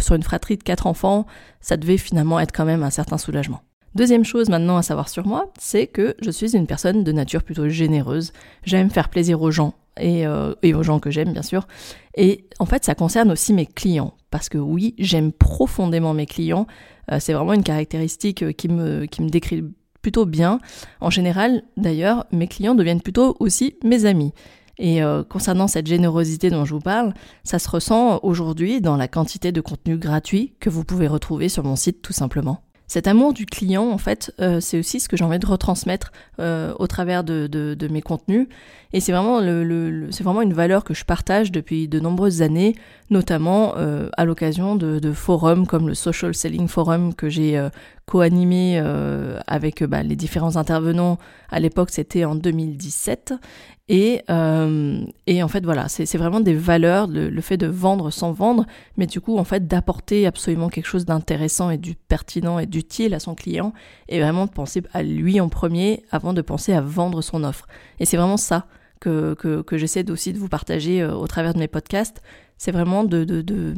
sur 0.00 0.14
une 0.14 0.22
fratrie 0.22 0.56
de 0.56 0.62
quatre 0.62 0.86
enfants, 0.86 1.26
ça 1.60 1.76
devait 1.76 1.96
finalement 1.96 2.38
être 2.40 2.52
quand 2.52 2.64
même 2.64 2.82
un 2.82 2.90
certain 2.90 3.18
soulagement. 3.18 3.62
Deuxième 3.96 4.26
chose 4.26 4.50
maintenant 4.50 4.76
à 4.76 4.82
savoir 4.82 5.08
sur 5.08 5.26
moi, 5.26 5.50
c'est 5.58 5.86
que 5.86 6.14
je 6.20 6.30
suis 6.30 6.54
une 6.54 6.66
personne 6.66 7.02
de 7.02 7.12
nature 7.12 7.42
plutôt 7.42 7.70
généreuse. 7.70 8.34
J'aime 8.62 8.90
faire 8.90 9.08
plaisir 9.08 9.40
aux 9.40 9.50
gens 9.50 9.72
euh, 10.00 10.54
et, 10.62 10.74
aux 10.74 10.82
gens 10.82 10.98
que 10.98 11.10
j'aime 11.10 11.32
bien 11.32 11.40
sûr. 11.40 11.66
Et 12.14 12.44
en 12.58 12.66
fait, 12.66 12.84
ça 12.84 12.94
concerne 12.94 13.32
aussi 13.32 13.54
mes 13.54 13.64
clients. 13.64 14.12
Parce 14.30 14.50
que 14.50 14.58
oui, 14.58 14.94
j'aime 14.98 15.32
profondément 15.32 16.12
mes 16.12 16.26
clients. 16.26 16.66
Euh, 17.10 17.18
c'est 17.20 17.32
vraiment 17.32 17.54
une 17.54 17.62
caractéristique 17.62 18.42
euh, 18.42 18.52
qui 18.52 18.68
me, 18.68 19.06
qui 19.06 19.22
me 19.22 19.30
décrit 19.30 19.64
plutôt 20.06 20.24
bien. 20.24 20.60
En 21.00 21.10
général, 21.10 21.64
d'ailleurs, 21.76 22.26
mes 22.30 22.46
clients 22.46 22.76
deviennent 22.76 23.00
plutôt 23.00 23.36
aussi 23.40 23.74
mes 23.82 24.04
amis. 24.04 24.32
Et 24.78 25.00
concernant 25.28 25.66
cette 25.66 25.88
générosité 25.88 26.48
dont 26.48 26.64
je 26.64 26.74
vous 26.74 26.80
parle, 26.80 27.12
ça 27.42 27.58
se 27.58 27.68
ressent 27.68 28.20
aujourd'hui 28.22 28.80
dans 28.80 28.96
la 28.96 29.08
quantité 29.08 29.50
de 29.50 29.60
contenu 29.60 29.96
gratuit 29.96 30.52
que 30.60 30.70
vous 30.70 30.84
pouvez 30.84 31.08
retrouver 31.08 31.48
sur 31.48 31.64
mon 31.64 31.74
site 31.74 32.02
tout 32.02 32.12
simplement. 32.12 32.60
Cet 32.88 33.08
amour 33.08 33.32
du 33.32 33.46
client, 33.46 33.90
en 33.90 33.98
fait, 33.98 34.32
euh, 34.40 34.60
c'est 34.60 34.78
aussi 34.78 35.00
ce 35.00 35.08
que 35.08 35.16
j'ai 35.16 35.24
envie 35.24 35.40
de 35.40 35.46
retransmettre 35.46 36.12
euh, 36.38 36.72
au 36.78 36.86
travers 36.86 37.24
de, 37.24 37.76
mes 37.90 38.00
contenus. 38.00 38.46
Et 38.92 39.00
c'est 39.00 39.10
vraiment, 39.10 39.40
le, 39.40 40.06
c'est 40.12 40.22
vraiment 40.22 40.42
une 40.42 40.52
valeur 40.52 40.84
que 40.84 40.94
je 40.94 41.04
partage 41.04 41.50
depuis 41.50 41.88
de 41.88 41.98
nombreuses 41.98 42.42
années, 42.42 42.76
notamment 43.10 43.74
euh, 43.76 44.08
à 44.16 44.24
l'occasion 44.24 44.76
de, 44.76 45.12
forums 45.12 45.66
comme 45.66 45.88
le 45.88 45.94
Social 45.94 46.34
Selling 46.34 46.68
Forum 46.68 47.12
que 47.12 47.28
j'ai 47.28 47.60
co-animé 48.06 48.78
avec 49.46 49.82
bah, 49.84 50.02
les 50.02 50.16
différents 50.16 50.56
intervenants. 50.56 51.18
À 51.50 51.60
l'époque, 51.60 51.90
c'était 51.90 52.24
en 52.24 52.34
2017. 52.34 53.34
Et, 53.88 54.22
euh, 54.30 55.04
et 55.28 55.42
en 55.44 55.48
fait, 55.48 55.64
voilà, 55.64 55.88
c'est 55.88 56.18
vraiment 56.18 56.40
des 56.40 56.54
valeurs, 56.54 57.06
le, 57.06 57.40
fait 57.40 57.56
de 57.56 57.68
vendre 57.68 58.10
sans 58.10 58.32
vendre, 58.32 58.66
mais 58.96 59.06
du 59.06 59.20
coup, 59.20 59.38
en 59.38 59.44
fait, 59.44 59.68
d'apporter 59.68 60.26
absolument 60.26 60.68
quelque 60.68 60.86
chose 60.86 61.04
d'intéressant 61.04 61.70
et 61.70 61.78
du 61.78 61.94
pertinent 61.94 62.58
et 62.58 62.66
d'utile 62.66 63.14
à 63.14 63.20
son 63.20 63.36
client, 63.36 63.72
et 64.08 64.20
vraiment 64.20 64.46
de 64.46 64.50
penser 64.50 64.82
à 64.92 65.04
lui 65.04 65.40
en 65.40 65.48
premier 65.48 66.02
avant 66.10 66.32
de 66.32 66.42
penser 66.42 66.72
à 66.72 66.80
vendre 66.80 67.22
son 67.22 67.44
offre. 67.44 67.68
Et 68.00 68.06
c'est 68.06 68.16
vraiment 68.16 68.36
ça 68.36 68.66
que, 68.98 69.34
que, 69.34 69.62
que 69.62 69.78
j'essaie 69.78 70.10
aussi 70.10 70.32
de 70.32 70.38
vous 70.38 70.48
partager 70.48 71.00
euh, 71.02 71.14
au 71.14 71.28
travers 71.28 71.54
de 71.54 71.60
mes 71.60 71.68
podcasts. 71.68 72.22
C'est 72.58 72.72
vraiment 72.72 73.04
de, 73.04 73.22
de, 73.22 73.40
de, 73.40 73.74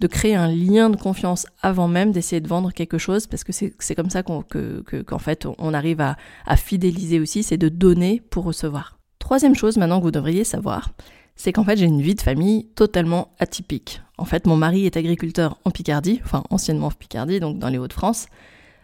de, 0.00 0.06
créer 0.06 0.34
un 0.34 0.48
lien 0.48 0.90
de 0.90 0.96
confiance 0.96 1.46
avant 1.62 1.88
même 1.88 2.12
d'essayer 2.12 2.40
de 2.40 2.48
vendre 2.48 2.72
quelque 2.72 2.98
chose, 2.98 3.26
parce 3.26 3.44
que 3.44 3.52
c'est 3.52 3.94
comme 3.94 4.10
ça 4.10 4.22
qu'en 4.22 4.42
que, 4.42 4.82
qu'en 5.02 5.18
fait, 5.18 5.46
on 5.58 5.74
arrive 5.74 6.00
à, 6.00 6.16
à 6.46 6.56
fidéliser 6.56 7.20
aussi, 7.20 7.42
c'est 7.42 7.58
de 7.58 7.68
donner 7.68 8.22
pour 8.30 8.44
recevoir. 8.44 8.98
Troisième 9.18 9.54
chose 9.54 9.76
maintenant 9.76 9.98
que 9.98 10.04
vous 10.04 10.10
devriez 10.10 10.44
savoir, 10.44 10.90
c'est 11.36 11.52
qu'en 11.52 11.64
fait 11.64 11.76
j'ai 11.76 11.86
une 11.86 12.00
vie 12.00 12.14
de 12.14 12.20
famille 12.20 12.66
totalement 12.74 13.34
atypique. 13.38 14.00
En 14.18 14.24
fait 14.24 14.46
mon 14.46 14.56
mari 14.56 14.86
est 14.86 14.96
agriculteur 14.96 15.58
en 15.64 15.70
Picardie, 15.70 16.20
enfin 16.24 16.42
anciennement 16.50 16.86
en 16.86 16.90
Picardie, 16.90 17.40
donc 17.40 17.58
dans 17.58 17.68
les 17.68 17.78
Hauts-de-France, 17.78 18.26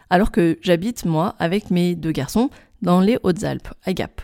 alors 0.09 0.31
que 0.31 0.57
j'habite 0.61 1.05
moi 1.05 1.35
avec 1.39 1.71
mes 1.71 1.95
deux 1.95 2.11
garçons 2.11 2.49
dans 2.81 3.01
les 3.01 3.17
Hautes-Alpes, 3.23 3.69
à 3.85 3.93
Gap. 3.93 4.21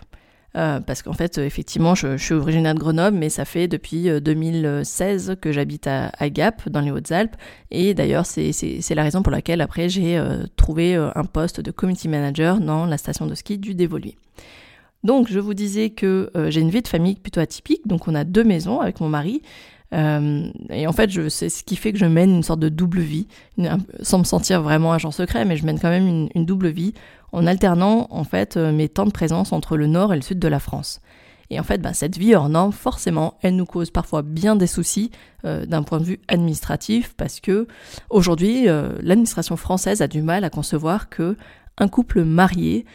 Euh, 0.55 0.79
parce 0.79 1.03
qu'en 1.03 1.13
fait, 1.13 1.37
effectivement, 1.37 1.93
je, 1.95 2.17
suis 2.17 2.33
originaire 2.33 2.73
de 2.73 2.79
Grenoble, 2.79 3.17
mais 3.17 3.29
ça 3.29 3.45
fait 3.45 3.67
depuis 3.67 4.09
2016 4.09 5.29
euh, 5.29 5.35
que 5.35 5.51
j'habite 5.51 5.87
à, 5.87 6.29
Gap, 6.29 6.67
dans 6.69 6.81
les 6.81 6.91
Hautes-Alpes. 6.91 7.35
Et 7.71 7.93
d'ailleurs, 7.93 8.25
c'est 8.25 8.95
la 8.95 9.03
raison 9.03 9.21
pour 9.21 9.31
laquelle 9.31 9.61
après 9.61 9.89
j'ai 9.89 10.17
euh, 10.17 10.45
trouvé 10.55 10.95
un 10.95 11.25
poste 11.25 11.61
de 11.61 11.71
community 11.71 12.07
manager 12.07 12.59
dans 12.59 12.85
la 12.85 12.97
station 12.97 13.27
de 13.27 13.35
ski 13.35 13.57
du 13.57 13.75
Dévoluy. 13.75 14.15
Donc, 15.03 15.29
je 15.29 15.39
vous 15.39 15.53
disais 15.53 15.91
que 15.91 16.29
j'ai 16.49 16.59
une 16.59 16.71
vie 16.71 16.81
de 16.81 16.87
famille 16.87 17.15
plutôt 17.15 17.39
atypique. 17.39 17.87
Donc, 17.87 18.07
on 18.07 18.15
a 18.15 18.25
deux 18.25 18.43
maisons 18.43 18.81
avec 18.81 18.99
mon 18.99 19.07
mari. 19.07 19.41
Et 19.93 20.87
en 20.87 20.91
fait, 20.91 21.29
c'est 21.29 21.47
ce 21.47 21.63
qui 21.63 21.77
fait 21.77 21.93
que 21.93 21.97
je 21.97 22.05
mène 22.05 22.31
une 22.31 22.43
sorte 22.43 22.59
de 22.59 22.67
double 22.67 22.99
vie, 22.99 23.27
sans 24.01 24.19
me 24.19 24.23
sentir 24.25 24.61
vraiment 24.61 24.91
agent 24.91 25.11
secret, 25.11 25.45
mais 25.45 25.55
je 25.55 25.65
mène 25.65 25.79
quand 25.79 25.89
même 25.89 26.27
une, 26.35 26.45
double 26.45 26.67
vie 26.67 26.93
en 27.31 27.47
alternant 27.47 28.07
en 28.09 28.23
fait 28.23 28.57
euh, 28.57 28.71
mes 28.71 28.89
temps 28.89 29.05
de 29.05 29.11
présence 29.11 29.53
entre 29.53 29.77
le 29.77 29.87
nord 29.87 30.13
et 30.13 30.15
le 30.15 30.21
sud 30.21 30.39
de 30.39 30.47
la 30.47 30.59
France. 30.59 31.01
Et 31.49 31.59
en 31.59 31.63
fait, 31.63 31.81
bah, 31.81 31.93
cette 31.93 32.17
vie 32.17 32.35
hors 32.35 32.47
norme, 32.47 32.71
forcément, 32.71 33.35
elle 33.41 33.55
nous 33.55 33.65
cause 33.65 33.89
parfois 33.89 34.21
bien 34.21 34.55
des 34.55 34.67
soucis 34.67 35.09
d'un 35.43 35.81
point 35.81 35.99
de 35.99 36.03
vue 36.03 36.19
administratif, 36.27 37.15
parce 37.17 37.39
que 37.39 37.65
aujourd'hui, 38.11 38.65
l'administration 38.65 39.55
française 39.57 40.03
a 40.03 40.07
du 40.07 40.21
mal 40.21 40.43
à 40.43 40.51
concevoir 40.51 41.09
que 41.09 41.37
un 41.79 41.87
couple 41.87 42.23
marié 42.23 42.85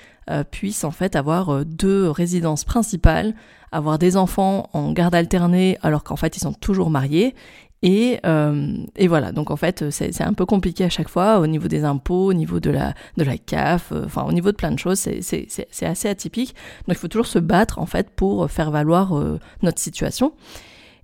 puissent 0.50 0.84
en 0.84 0.90
fait 0.90 1.16
avoir 1.16 1.64
deux 1.64 2.08
résidences 2.10 2.64
principales, 2.64 3.34
avoir 3.72 3.98
des 3.98 4.16
enfants 4.16 4.70
en 4.72 4.92
garde 4.92 5.14
alternée 5.14 5.78
alors 5.82 6.04
qu'en 6.04 6.16
fait 6.16 6.36
ils 6.36 6.40
sont 6.40 6.52
toujours 6.52 6.90
mariés 6.90 7.34
et, 7.84 8.18
euh, 8.24 8.78
et, 8.96 9.08
voilà, 9.08 9.30
donc 9.30 9.50
en 9.50 9.56
fait, 9.56 9.90
c'est 9.90 10.22
un 10.22 10.32
peu 10.32 10.46
compliqué 10.46 10.84
à 10.84 10.88
chaque 10.88 11.10
fois 11.10 11.38
au 11.38 11.46
niveau 11.46 11.68
des 11.68 11.84
impôts, 11.84 12.30
au 12.30 12.32
niveau 12.32 12.58
de 12.58 12.70
la, 12.70 12.94
de 13.18 13.24
la 13.24 13.36
CAF, 13.36 13.92
euh, 13.92 14.06
enfin 14.06 14.24
au 14.24 14.32
niveau 14.32 14.50
de 14.52 14.56
plein 14.56 14.70
de 14.70 14.78
choses, 14.78 14.98
c'est 14.98 15.84
assez 15.86 16.08
atypique. 16.08 16.54
Donc 16.88 16.96
il 16.96 16.98
faut 16.98 17.08
toujours 17.08 17.26
se 17.26 17.38
battre 17.38 17.78
en 17.78 17.84
fait 17.84 18.08
pour 18.08 18.50
faire 18.50 18.70
valoir 18.70 19.18
euh, 19.18 19.38
notre 19.60 19.80
situation. 19.80 20.32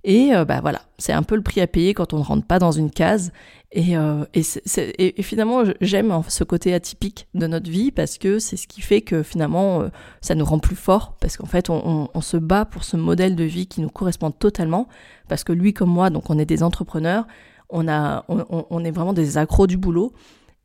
Et 0.03 0.33
euh, 0.33 0.43
bah 0.43 0.59
voilà, 0.61 0.81
c'est 0.97 1.13
un 1.13 1.21
peu 1.21 1.35
le 1.35 1.43
prix 1.43 1.61
à 1.61 1.67
payer 1.67 1.93
quand 1.93 2.13
on 2.13 2.17
ne 2.17 2.23
rentre 2.23 2.47
pas 2.47 2.57
dans 2.57 2.71
une 2.71 2.89
case. 2.89 3.31
Et, 3.73 3.95
euh, 3.95 4.25
et, 4.33 5.19
et, 5.19 5.23
finalement, 5.23 5.63
j'aime 5.79 6.21
ce 6.27 6.43
côté 6.43 6.73
atypique 6.73 7.27
de 7.33 7.47
notre 7.47 7.71
vie 7.71 7.91
parce 7.91 8.17
que 8.17 8.37
c'est 8.37 8.57
ce 8.57 8.67
qui 8.67 8.81
fait 8.81 9.01
que 9.01 9.23
finalement, 9.23 9.81
euh, 9.81 9.87
ça 10.19 10.35
nous 10.35 10.43
rend 10.43 10.59
plus 10.59 10.75
forts 10.75 11.15
parce 11.21 11.37
qu'en 11.37 11.45
fait, 11.45 11.69
on, 11.69 12.09
on, 12.13 12.21
se 12.21 12.35
bat 12.35 12.65
pour 12.65 12.83
ce 12.83 12.97
modèle 12.97 13.37
de 13.37 13.45
vie 13.45 13.67
qui 13.67 13.79
nous 13.79 13.89
correspond 13.89 14.29
totalement. 14.31 14.89
Parce 15.29 15.45
que 15.45 15.53
lui 15.53 15.73
comme 15.73 15.89
moi, 15.89 16.09
donc 16.09 16.29
on 16.29 16.37
est 16.37 16.45
des 16.45 16.63
entrepreneurs, 16.63 17.25
on, 17.69 17.87
a, 17.87 18.25
on, 18.27 18.65
on 18.69 18.83
est 18.83 18.91
vraiment 18.91 19.13
des 19.13 19.37
accros 19.37 19.67
du 19.67 19.77
boulot. 19.77 20.11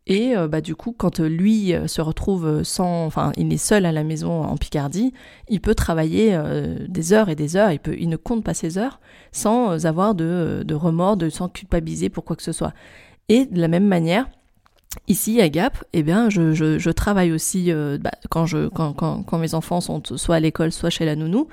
Et 0.06 0.36
euh, 0.36 0.46
bah, 0.46 0.60
du 0.60 0.76
coup, 0.76 0.94
quand 0.96 1.18
euh, 1.18 1.28
lui 1.28 1.74
euh, 1.74 1.88
se 1.88 2.00
retrouve 2.00 2.62
sans, 2.62 3.06
enfin, 3.06 3.32
il 3.36 3.52
est 3.52 3.56
seul 3.56 3.84
à 3.86 3.92
la 3.92 4.04
maison 4.04 4.42
en 4.42 4.56
Picardie, 4.56 5.12
il 5.48 5.60
peut 5.60 5.74
travailler 5.74 6.38
des 6.88 7.12
heures 7.12 7.28
et 7.28 7.34
des 7.34 7.56
heures. 7.56 7.72
Il 7.72 7.80
peut, 7.80 7.96
il 7.98 8.08
ne 8.08 8.16
compte 8.16 8.44
pas 8.44 8.54
ses 8.54 8.78
heures 8.78 9.00
sans 9.32 9.84
avoir 9.86 10.14
de, 10.14 10.62
de 10.64 10.74
remords, 10.74 11.16
de 11.16 11.28
sans 11.28 11.48
culpabiliser 11.48 12.08
pour 12.08 12.24
quoi 12.24 12.36
que 12.36 12.42
ce 12.42 12.52
soit. 12.52 12.72
Et 13.28 13.46
de 13.46 13.60
la 13.60 13.68
même 13.68 13.86
manière, 13.86 14.28
Ici 15.08 15.42
à 15.42 15.48
Gap, 15.50 15.84
eh 15.92 16.02
bien, 16.02 16.30
je, 16.30 16.54
je, 16.54 16.90
travaille 16.90 17.30
aussi 17.30 17.70
bah, 18.00 18.12
quand, 18.30 18.46
je, 18.46 18.68
quand, 18.68 18.94
quand, 18.94 19.22
quand, 19.24 19.36
mes 19.36 19.52
enfants 19.52 19.82
sont 19.82 20.02
soit 20.02 20.36
à 20.36 20.40
l'école, 20.40 20.72
soit 20.72 20.88
chez 20.88 21.04
la 21.04 21.16
nounou. 21.16 21.48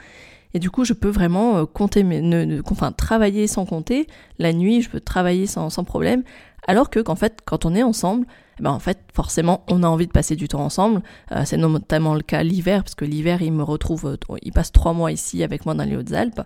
Et 0.53 0.59
du 0.59 0.71
coup, 0.71 0.85
je 0.85 0.93
peux 0.93 1.09
vraiment 1.09 1.65
compter, 1.65 2.03
ne, 2.03 2.61
enfin, 2.71 2.93
travailler 2.93 3.47
sans 3.47 3.65
compter. 3.65 4.07
La 4.39 4.53
nuit, 4.53 4.81
je 4.81 4.89
peux 4.89 5.01
travailler 5.01 5.45
sans, 5.45 5.69
sans 5.69 5.83
problème. 5.83 6.23
Alors 6.67 6.89
que 6.89 7.01
qu'en 7.01 7.15
fait, 7.15 7.39
quand 7.43 7.65
on 7.65 7.75
est 7.75 7.83
ensemble, 7.83 8.27
ben 8.59 8.71
en 8.71 8.79
fait, 8.79 8.99
forcément, 9.13 9.63
on 9.69 9.83
a 9.83 9.87
envie 9.87 10.07
de 10.07 10.11
passer 10.11 10.35
du 10.35 10.47
temps 10.47 10.63
ensemble. 10.63 11.01
Euh, 11.31 11.43
c'est 11.45 11.57
notamment 11.57 12.13
le 12.15 12.21
cas 12.21 12.43
l'hiver, 12.43 12.83
parce 12.83 12.95
que 12.95 13.05
l'hiver, 13.05 13.41
il 13.41 13.51
me 13.51 13.63
retrouve, 13.63 14.05
euh, 14.05 14.35
il 14.41 14.51
passe 14.51 14.71
trois 14.71 14.93
mois 14.93 15.11
ici 15.11 15.43
avec 15.43 15.65
moi 15.65 15.73
dans 15.73 15.83
les 15.83 15.95
Hautes-Alpes. 15.95 16.41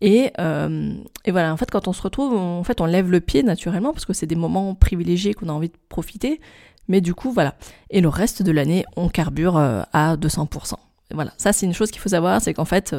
Et, 0.00 0.32
euh, 0.38 0.94
et, 1.24 1.30
voilà, 1.30 1.52
en 1.52 1.56
fait, 1.56 1.70
quand 1.70 1.88
on 1.88 1.92
se 1.92 2.02
retrouve, 2.02 2.34
en 2.34 2.64
fait, 2.64 2.80
on 2.80 2.86
lève 2.86 3.10
le 3.10 3.20
pied 3.20 3.42
naturellement, 3.42 3.92
parce 3.92 4.06
que 4.06 4.12
c'est 4.12 4.26
des 4.26 4.36
moments 4.36 4.74
privilégiés 4.74 5.34
qu'on 5.34 5.48
a 5.48 5.52
envie 5.52 5.68
de 5.68 5.76
profiter. 5.88 6.40
Mais 6.88 7.00
du 7.00 7.14
coup, 7.14 7.30
voilà. 7.30 7.54
Et 7.90 8.00
le 8.00 8.08
reste 8.08 8.42
de 8.42 8.50
l'année, 8.50 8.84
on 8.96 9.08
carbure 9.08 9.56
à 9.58 10.16
200%. 10.16 10.74
voilà, 11.12 11.32
ça 11.36 11.52
c'est 11.52 11.66
une 11.66 11.74
chose 11.74 11.90
qu'il 11.90 12.00
faut 12.00 12.08
savoir, 12.08 12.40
c'est 12.40 12.54
qu'en 12.54 12.64
fait, 12.64 12.96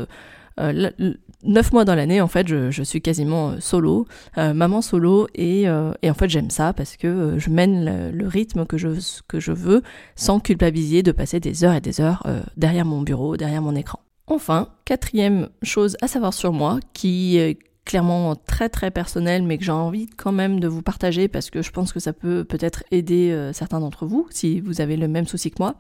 neuf 1.44 1.72
mois 1.72 1.86
dans 1.86 1.96
l'année, 1.96 2.22
en 2.22 2.28
fait, 2.28 2.48
je, 2.48 2.84
suis 2.84 3.02
quasiment 3.02 3.52
euh, 3.52 3.60
solo, 3.60 4.08
euh, 4.38 4.54
maman 4.54 4.82
solo, 4.82 5.28
et, 5.36 5.70
en 5.70 6.14
fait, 6.14 6.30
j'aime 6.30 6.50
ça 6.50 6.74
parce 6.74 6.98
que 6.98 7.36
je 7.38 7.50
mène 7.50 8.12
le, 8.12 8.28
rythme 8.28 8.66
que 8.66 8.78
je, 8.78 8.90
que 9.28 9.40
je 9.40 9.52
veux 9.52 9.82
sans 10.16 10.40
culpabiliser 10.40 11.04
de 11.04 11.12
passer 11.12 11.40
des 11.40 11.64
heures 11.64 11.74
et 11.74 11.82
des 11.82 12.02
heures 12.02 12.26
derrière 12.58 12.86
mon 12.86 13.02
bureau, 13.02 13.38
derrière 13.38 13.62
mon 13.62 13.76
écran. 13.76 14.00
Enfin, 14.28 14.70
quatrième 14.86 15.50
chose 15.64 15.98
à 16.02 16.08
savoir 16.08 16.34
sur 16.34 16.54
moi, 16.54 16.80
qui 16.94 17.58
clairement 17.86 18.36
très 18.36 18.70
très 18.70 18.92
personnel, 18.92 19.44
mais 19.44 19.58
que 19.58 19.64
j'ai 19.64 19.72
envie 19.72 20.08
quand 20.08 20.32
même 20.32 20.60
de 20.60 20.68
vous 20.68 20.82
partager 20.82 21.28
parce 21.28 21.50
que 21.50 21.62
je 21.62 21.72
pense 21.72 21.94
que 21.94 22.00
ça 22.00 22.14
peut 22.14 22.44
peut-être 22.44 22.84
aider 22.92 23.50
certains 23.54 23.80
d'entre 23.80 24.06
vous 24.06 24.28
si 24.30 24.60
vous 24.60 24.82
avez 24.82 24.98
le 24.98 25.08
même 25.08 25.28
souci 25.28 25.52
que 25.52 25.58
moi. 25.60 25.76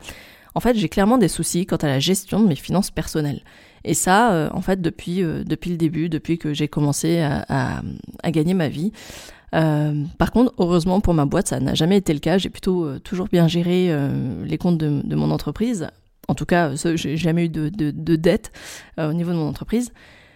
En 0.53 0.60
fait, 0.60 0.75
j'ai 0.75 0.89
clairement 0.89 1.17
des 1.17 1.27
soucis 1.27 1.65
quant 1.65 1.77
à 1.77 1.88
la 1.88 2.00
gestion 2.00 2.41
de 2.41 2.48
mes 2.48 2.55
finances 2.55 2.91
personnelles. 2.91 3.41
Et 3.84 3.93
ça, 3.93 4.34
euh, 4.34 4.50
en 4.53 4.62
fait, 4.62 4.81
depuis, 4.81 5.24
euh, 5.24 5.43
depuis 5.43 5.72
le 5.72 5.77
début, 5.77 6.10
depuis 6.10 6.38
que 6.38 6.53
j'ai 6.53 6.67
commencé 6.67 7.20
à, 7.20 7.81
à, 8.24 8.31
gagner 8.31 8.53
ma 8.53 8.67
vie. 8.67 8.91
Euh, 9.53 10.03
par 10.17 10.31
contre, 10.31 10.53
heureusement 10.58 11.01
pour 11.01 11.13
ma 11.13 11.25
boîte, 11.25 11.48
ça 11.48 11.60
n'a 11.60 11.74
jamais 11.74 11.98
été 11.98 12.13
le 12.13 12.20
cas. 12.20 12.38
J'ai 12.38 12.50
plutôt 12.50 13.00
toujours 13.00 13.27
bien 13.27 13.48
géré 13.48 13.93
les 14.46 14.58
comptes 14.58 14.77
de, 14.77 15.01
de, 15.03 15.15
mon 15.15 15.31
entreprise. 15.31 15.88
En 16.27 16.36
tout 16.36 16.46
cas, 16.46 16.74
j'ai 16.75 17.17
jamais 17.17 17.46
eu 17.46 17.50
de, 17.50 17.70
de, 17.70 17.91
de 17.91 18.15
dette 18.15 18.51
au 18.98 19.13
niveau 19.13 19.31
de 19.31 19.38
mon 19.38 19.48
entreprise. 19.50 19.91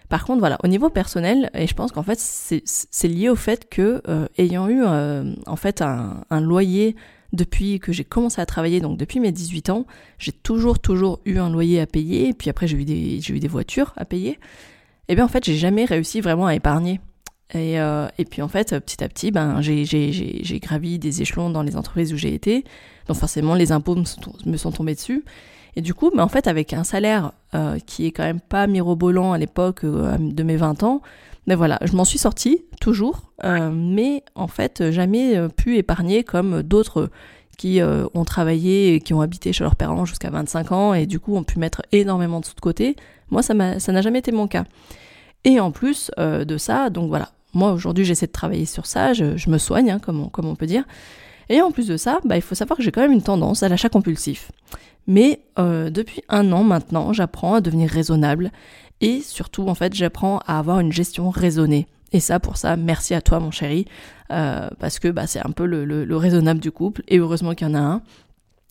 Par 0.08 0.24
contre, 0.24 0.38
voilà, 0.38 0.58
au 0.62 0.68
niveau 0.68 0.88
personnel, 0.88 1.50
et 1.54 1.66
je 1.66 1.74
pense 1.74 1.92
qu'en 1.92 2.02
fait, 2.02 2.18
c'est 2.20 3.08
lié 3.08 3.28
au 3.28 3.36
fait 3.36 3.68
que, 3.68 4.02
ayant 4.38 4.68
eu 4.68 4.84
en 4.84 5.56
fait 5.56 5.82
un, 5.82 6.40
loyer 6.40 6.96
depuis 7.32 7.80
que 7.80 7.92
j'ai 7.92 8.04
commencé 8.04 8.40
à 8.40 8.46
travailler, 8.46 8.80
donc 8.80 8.98
depuis 8.98 9.20
mes 9.20 9.32
18 9.32 9.70
ans, 9.70 9.86
j'ai 10.18 10.32
toujours, 10.32 10.78
toujours 10.78 11.20
eu 11.24 11.38
un 11.38 11.50
loyer 11.50 11.80
à 11.80 11.86
payer, 11.86 12.28
et 12.28 12.34
puis 12.34 12.50
après 12.50 12.68
j'ai 12.68 12.76
eu 12.76 12.84
des, 12.84 13.20
eu 13.30 13.40
des 13.40 13.48
voitures 13.48 13.92
à 13.96 14.04
payer. 14.04 14.30
Et 15.08 15.12
eh 15.12 15.14
bien 15.14 15.24
en 15.24 15.28
fait, 15.28 15.44
j'ai 15.44 15.56
jamais 15.56 15.84
réussi 15.84 16.20
vraiment 16.20 16.46
à 16.46 16.54
épargner. 16.54 17.00
Et, 17.54 17.78
euh, 17.78 18.08
et 18.18 18.24
puis 18.24 18.42
en 18.42 18.48
fait, 18.48 18.76
petit 18.80 19.04
à 19.04 19.08
petit, 19.08 19.30
ben, 19.30 19.60
j'ai, 19.60 20.60
gravi 20.60 20.98
des 20.98 21.22
échelons 21.22 21.50
dans 21.50 21.62
les 21.62 21.76
entreprises 21.76 22.12
où 22.12 22.16
j'ai 22.16 22.34
été, 22.34 22.64
donc 23.06 23.16
forcément 23.16 23.54
les 23.54 23.70
impôts 23.70 23.96
me 23.96 24.56
sont 24.56 24.72
tombés 24.72 24.94
dessus. 24.94 25.24
Et 25.76 25.82
du 25.82 25.92
coup, 25.92 26.10
ben, 26.14 26.24
en 26.24 26.28
fait, 26.28 26.46
avec 26.48 26.72
un 26.72 26.84
salaire 26.84 27.32
euh, 27.54 27.78
qui 27.86 28.06
est 28.06 28.10
quand 28.10 28.24
même 28.24 28.40
pas 28.40 28.66
mirobolant 28.66 29.32
à 29.32 29.38
l'époque 29.38 29.84
euh, 29.84 30.16
de 30.18 30.42
mes 30.42 30.56
20 30.56 30.82
ans, 30.82 31.02
mais 31.46 31.54
voilà, 31.54 31.78
je 31.82 31.94
m'en 31.94 32.04
suis 32.04 32.18
sortie, 32.18 32.64
toujours, 32.80 33.30
euh, 33.44 33.70
mais 33.70 34.24
en 34.34 34.48
fait, 34.48 34.90
jamais 34.90 35.48
pu 35.50 35.76
épargner 35.76 36.24
comme 36.24 36.62
d'autres 36.62 37.10
qui 37.56 37.80
ont 37.82 38.24
travaillé 38.24 38.94
et 38.94 39.00
qui 39.00 39.14
ont 39.14 39.22
habité 39.22 39.52
chez 39.52 39.64
leurs 39.64 39.76
parents 39.76 40.04
jusqu'à 40.04 40.28
25 40.28 40.72
ans 40.72 40.92
et 40.92 41.06
du 41.06 41.20
coup 41.20 41.34
ont 41.36 41.42
pu 41.42 41.58
mettre 41.58 41.80
énormément 41.90 42.40
de 42.40 42.44
sous 42.44 42.54
de 42.54 42.60
côté. 42.60 42.96
Moi, 43.30 43.42
ça 43.42 43.54
n'a 43.54 44.02
jamais 44.02 44.18
été 44.18 44.30
mon 44.30 44.46
cas. 44.46 44.64
Et 45.44 45.58
en 45.58 45.70
plus 45.70 46.10
de 46.18 46.58
ça, 46.58 46.90
donc 46.90 47.08
voilà, 47.08 47.30
moi 47.54 47.72
aujourd'hui 47.72 48.04
j'essaie 48.04 48.26
de 48.26 48.32
travailler 48.32 48.66
sur 48.66 48.84
ça, 48.84 49.14
je, 49.14 49.48
me 49.48 49.56
soigne, 49.56 49.90
hein, 49.90 49.98
comme, 49.98 50.20
on, 50.20 50.28
comme 50.28 50.46
on 50.46 50.54
peut 50.56 50.66
dire. 50.66 50.84
Et 51.48 51.60
en 51.60 51.70
plus 51.70 51.86
de 51.88 51.96
ça, 51.96 52.20
bah, 52.24 52.36
il 52.36 52.42
faut 52.42 52.54
savoir 52.54 52.76
que 52.76 52.82
j'ai 52.82 52.92
quand 52.92 53.02
même 53.02 53.12
une 53.12 53.22
tendance 53.22 53.62
à 53.62 53.68
l'achat 53.68 53.88
compulsif. 53.88 54.50
Mais 55.06 55.40
depuis 55.56 56.22
un 56.28 56.50
an 56.50 56.64
maintenant, 56.64 57.12
j'apprends 57.12 57.54
à 57.54 57.60
devenir 57.60 57.88
raisonnable 57.88 58.50
et 59.00 59.20
surtout, 59.20 59.68
en 59.68 59.74
fait, 59.74 59.94
j'apprends 59.94 60.38
à 60.46 60.58
avoir 60.58 60.80
une 60.80 60.92
gestion 60.92 61.30
raisonnée. 61.30 61.86
Et 62.12 62.20
ça, 62.20 62.40
pour 62.40 62.56
ça, 62.56 62.76
merci 62.76 63.14
à 63.14 63.20
toi, 63.20 63.40
mon 63.40 63.50
chéri, 63.50 63.86
euh, 64.30 64.68
parce 64.78 64.98
que 64.98 65.08
bah, 65.08 65.26
c'est 65.26 65.44
un 65.44 65.50
peu 65.50 65.66
le, 65.66 66.16
raisonnable 66.16 66.60
du 66.60 66.70
couple, 66.70 67.02
et 67.08 67.18
heureusement 67.18 67.54
qu'il 67.54 67.66
y 67.66 67.70
en 67.70 67.74
a 67.74 67.80
un. 67.80 68.02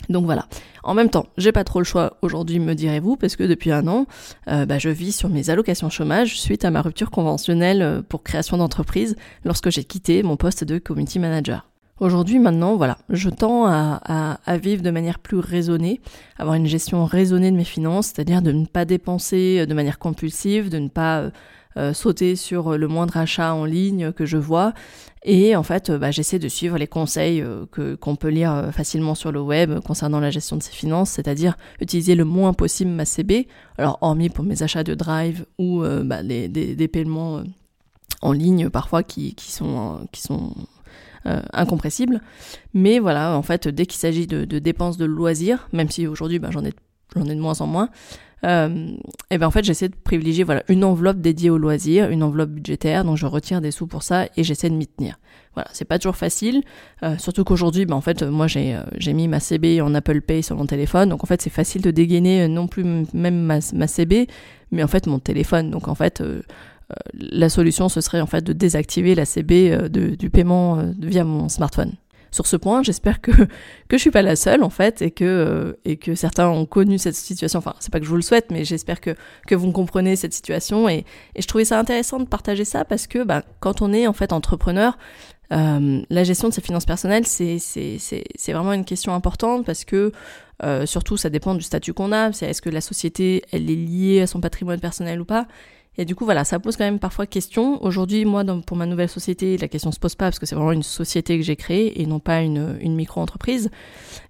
Donc 0.09 0.25
voilà. 0.25 0.47
En 0.83 0.93
même 0.93 1.09
temps, 1.09 1.27
j'ai 1.37 1.51
pas 1.51 1.63
trop 1.63 1.79
le 1.79 1.85
choix 1.85 2.17
aujourd'hui, 2.21 2.59
me 2.59 2.73
direz-vous, 2.73 3.17
parce 3.17 3.35
que 3.35 3.43
depuis 3.43 3.71
un 3.71 3.87
an, 3.87 4.05
euh, 4.47 4.65
bah, 4.65 4.77
je 4.77 4.89
vis 4.89 5.11
sur 5.11 5.29
mes 5.29 5.49
allocations 5.49 5.89
chômage 5.89 6.39
suite 6.39 6.65
à 6.65 6.71
ma 6.71 6.81
rupture 6.81 7.11
conventionnelle 7.11 7.81
euh, 7.81 8.01
pour 8.01 8.23
création 8.23 8.57
d'entreprise 8.57 9.15
lorsque 9.43 9.69
j'ai 9.69 9.83
quitté 9.83 10.23
mon 10.23 10.37
poste 10.37 10.63
de 10.63 10.77
community 10.77 11.19
manager. 11.19 11.67
Aujourd'hui, 12.01 12.39
maintenant, 12.39 12.75
voilà, 12.75 12.97
je 13.09 13.29
tends 13.29 13.67
à, 13.67 14.57
vivre 14.57 14.83
de 14.83 14.91
manière 14.91 15.17
plus 15.17 15.39
raisonnée, 15.39 16.01
avoir 16.37 16.55
une 16.55 16.65
gestion 16.65 17.05
raisonnée 17.05 17.51
de 17.51 17.55
mes 17.55 17.63
finances, 17.63 18.07
c'est-à-dire 18.07 18.41
de 18.41 18.51
ne 18.51 18.65
pas 18.65 18.83
dépenser 18.83 19.65
de 19.65 19.73
manière 19.73 19.97
compulsive, 19.97 20.69
de 20.69 20.77
ne 20.77 20.89
pas 20.89 21.19
euh, 21.21 21.29
euh, 21.77 21.93
sauter 21.93 22.35
sur 22.35 22.77
le 22.77 22.87
moindre 22.89 23.15
achat 23.15 23.53
en 23.53 23.63
ligne 23.63 24.11
que 24.11 24.25
je 24.25 24.35
vois. 24.35 24.73
Et 25.23 25.55
en 25.55 25.63
fait, 25.63 25.89
bah, 25.89 26.11
j'essaie 26.11 26.37
de 26.37 26.49
suivre 26.49 26.77
les 26.77 26.87
conseils 26.87 27.41
euh, 27.41 27.65
que 27.71 27.95
qu'on 27.95 28.17
peut 28.17 28.27
lire 28.27 28.71
facilement 28.73 29.15
sur 29.15 29.31
le 29.31 29.39
web 29.39 29.79
concernant 29.79 30.19
la 30.19 30.31
gestion 30.31 30.57
de 30.57 30.63
ses 30.63 30.73
finances, 30.73 31.11
c'est-à-dire 31.11 31.55
utiliser 31.79 32.15
le 32.15 32.25
moins 32.25 32.51
possible 32.51 32.91
ma 32.91 33.05
CB. 33.05 33.47
Alors, 33.77 33.99
hormis 34.01 34.27
pour 34.27 34.43
mes 34.43 34.63
achats 34.63 34.83
de 34.83 34.95
drive 34.95 35.45
ou 35.57 35.81
bah, 36.03 36.23
des, 36.23 36.49
des, 36.49 36.87
paiements 36.89 37.41
en 38.21 38.33
ligne 38.33 38.69
parfois 38.69 39.01
qui, 39.01 39.33
qui 39.35 39.53
sont 39.53 40.05
qui 40.11 40.21
sont 40.21 40.53
euh, 41.27 41.41
incompressible. 41.53 42.21
Mais 42.73 42.99
voilà, 42.99 43.35
en 43.35 43.41
fait, 43.41 43.67
dès 43.67 43.85
qu'il 43.85 43.99
s'agit 43.99 44.27
de, 44.27 44.45
dépenses 44.59 44.97
de 44.97 45.05
loisirs, 45.05 45.67
même 45.73 45.89
si 45.89 46.07
aujourd'hui 46.07 46.39
ben, 46.39 46.51
j'en 46.51 46.63
ai, 46.63 46.73
j'en 47.15 47.25
ai 47.25 47.35
de 47.35 47.39
moins 47.39 47.61
en 47.61 47.67
moins, 47.67 47.89
euh, 48.43 48.91
et 49.31 49.37
ben 49.39 49.47
en 49.47 49.51
fait 49.51 49.63
j'essaie 49.63 49.89
de 49.89 49.95
privilégier 49.95 50.43
voilà 50.43 50.61
une 50.67 50.83
enveloppe 50.83 51.17
dédiée 51.17 51.49
aux 51.49 51.57
loisirs, 51.57 52.09
une 52.09 52.21
enveloppe 52.21 52.51
budgétaire, 52.51 53.03
donc 53.03 53.17
je 53.17 53.25
retire 53.25 53.59
des 53.59 53.71
sous 53.71 53.87
pour 53.87 54.03
ça 54.03 54.27
et 54.37 54.43
j'essaie 54.43 54.69
de 54.69 54.75
m'y 54.75 54.85
tenir. 54.85 55.17
Voilà, 55.55 55.69
c'est 55.73 55.85
pas 55.85 55.97
toujours 55.97 56.17
facile, 56.17 56.61
euh, 57.01 57.17
surtout 57.17 57.43
qu'aujourd'hui, 57.43 57.85
ben 57.85 57.95
en 57.95 58.01
fait 58.01 58.21
moi 58.21 58.45
j'ai 58.45 58.77
j'ai 58.97 59.13
mis 59.13 59.27
ma 59.27 59.39
CB 59.39 59.81
en 59.81 59.95
Apple 59.95 60.21
Pay 60.21 60.43
sur 60.43 60.57
mon 60.57 60.67
téléphone, 60.67 61.09
donc 61.09 61.23
en 61.23 61.27
fait 61.27 61.41
c'est 61.41 61.49
facile 61.49 61.81
de 61.81 61.89
dégainer 61.91 62.47
non 62.47 62.67
plus 62.67 62.83
même 63.13 63.41
ma, 63.73 63.87
CB, 63.87 64.27
mais 64.71 64.83
en 64.83 64.87
fait 64.87 65.07
mon 65.07 65.17
téléphone, 65.17 65.71
donc 65.71 65.87
en 65.87 65.95
fait 65.95 66.21
la 67.13 67.49
solution, 67.49 67.89
ce 67.89 68.01
serait 68.01 68.21
en 68.21 68.27
fait 68.27 68.43
de 68.43 68.53
désactiver 68.53 69.15
la 69.15 69.25
CB 69.25 69.71
euh, 69.71 69.89
du 69.89 70.29
paiement 70.29 70.77
euh, 70.77 70.91
via 70.99 71.23
mon 71.23 71.49
smartphone. 71.49 71.93
Sur 72.31 72.47
ce 72.47 72.57
point, 72.57 72.83
j'espère 72.83 73.21
que 73.21 73.31
que 73.87 73.97
je 73.97 73.97
suis 73.97 74.11
pas 74.11 74.21
la 74.21 74.35
seule 74.35 74.63
en 74.63 74.69
fait 74.69 75.01
et 75.01 75.11
que 75.11 75.77
et 75.85 75.97
que 75.97 76.15
certains 76.15 76.49
ont 76.49 76.65
connu 76.65 76.97
cette 76.97 77.15
situation. 77.15 77.59
Enfin, 77.59 77.73
c'est 77.79 77.91
pas 77.91 77.99
que 77.99 78.05
je 78.05 78.09
vous 78.09 78.17
le 78.17 78.21
souhaite, 78.21 78.51
mais 78.51 78.65
j'espère 78.65 78.99
que 78.99 79.15
que 79.47 79.55
vous 79.55 79.71
comprenez 79.71 80.15
cette 80.15 80.33
situation 80.33 80.89
et, 80.89 81.05
et 81.35 81.41
je 81.41 81.47
trouvais 81.47 81.65
ça 81.65 81.79
intéressant 81.79 82.19
de 82.19 82.25
partager 82.25 82.65
ça 82.65 82.83
parce 82.83 83.07
que 83.07 83.23
bah, 83.23 83.43
quand 83.61 83.81
on 83.81 83.93
est 83.93 84.05
en 84.05 84.13
fait 84.13 84.33
entrepreneur, 84.33 84.97
la 85.51 86.23
gestion 86.23 86.49
de 86.49 86.53
ses 86.53 86.61
finances 86.61 86.85
personnelles, 86.85 87.25
c'est 87.25 87.61
vraiment 88.47 88.73
une 88.73 88.83
question 88.83 89.13
importante 89.13 89.65
parce 89.65 89.85
que 89.85 90.11
surtout 90.85 91.15
ça 91.15 91.29
dépend 91.29 91.55
du 91.55 91.61
statut 91.61 91.93
qu'on 91.93 92.11
a. 92.11 92.33
C'est 92.33 92.47
est-ce 92.47 92.61
que 92.61 92.69
la 92.69 92.81
société 92.81 93.43
elle 93.53 93.71
est 93.71 93.75
liée 93.75 94.21
à 94.21 94.27
son 94.27 94.41
patrimoine 94.41 94.81
personnel 94.81 95.21
ou 95.21 95.25
pas? 95.25 95.47
Et 95.97 96.05
du 96.05 96.15
coup, 96.15 96.25
voilà, 96.25 96.43
ça 96.43 96.59
pose 96.59 96.75
quand 96.75 96.83
même 96.83 96.99
parfois 96.99 97.25
question. 97.25 97.83
Aujourd'hui, 97.83 98.25
moi, 98.25 98.43
pour 98.65 98.75
ma 98.75 98.85
nouvelle 98.85 99.09
société, 99.09 99.57
la 99.57 99.67
question 99.67 99.91
se 99.91 99.99
pose 99.99 100.15
pas 100.15 100.25
parce 100.25 100.39
que 100.39 100.45
c'est 100.45 100.55
vraiment 100.55 100.73
une 100.73 100.83
société 100.83 101.37
que 101.37 101.43
j'ai 101.43 101.55
créée 101.55 102.01
et 102.01 102.05
non 102.05 102.19
pas 102.19 102.41
une, 102.41 102.95
micro-entreprise. 102.95 103.69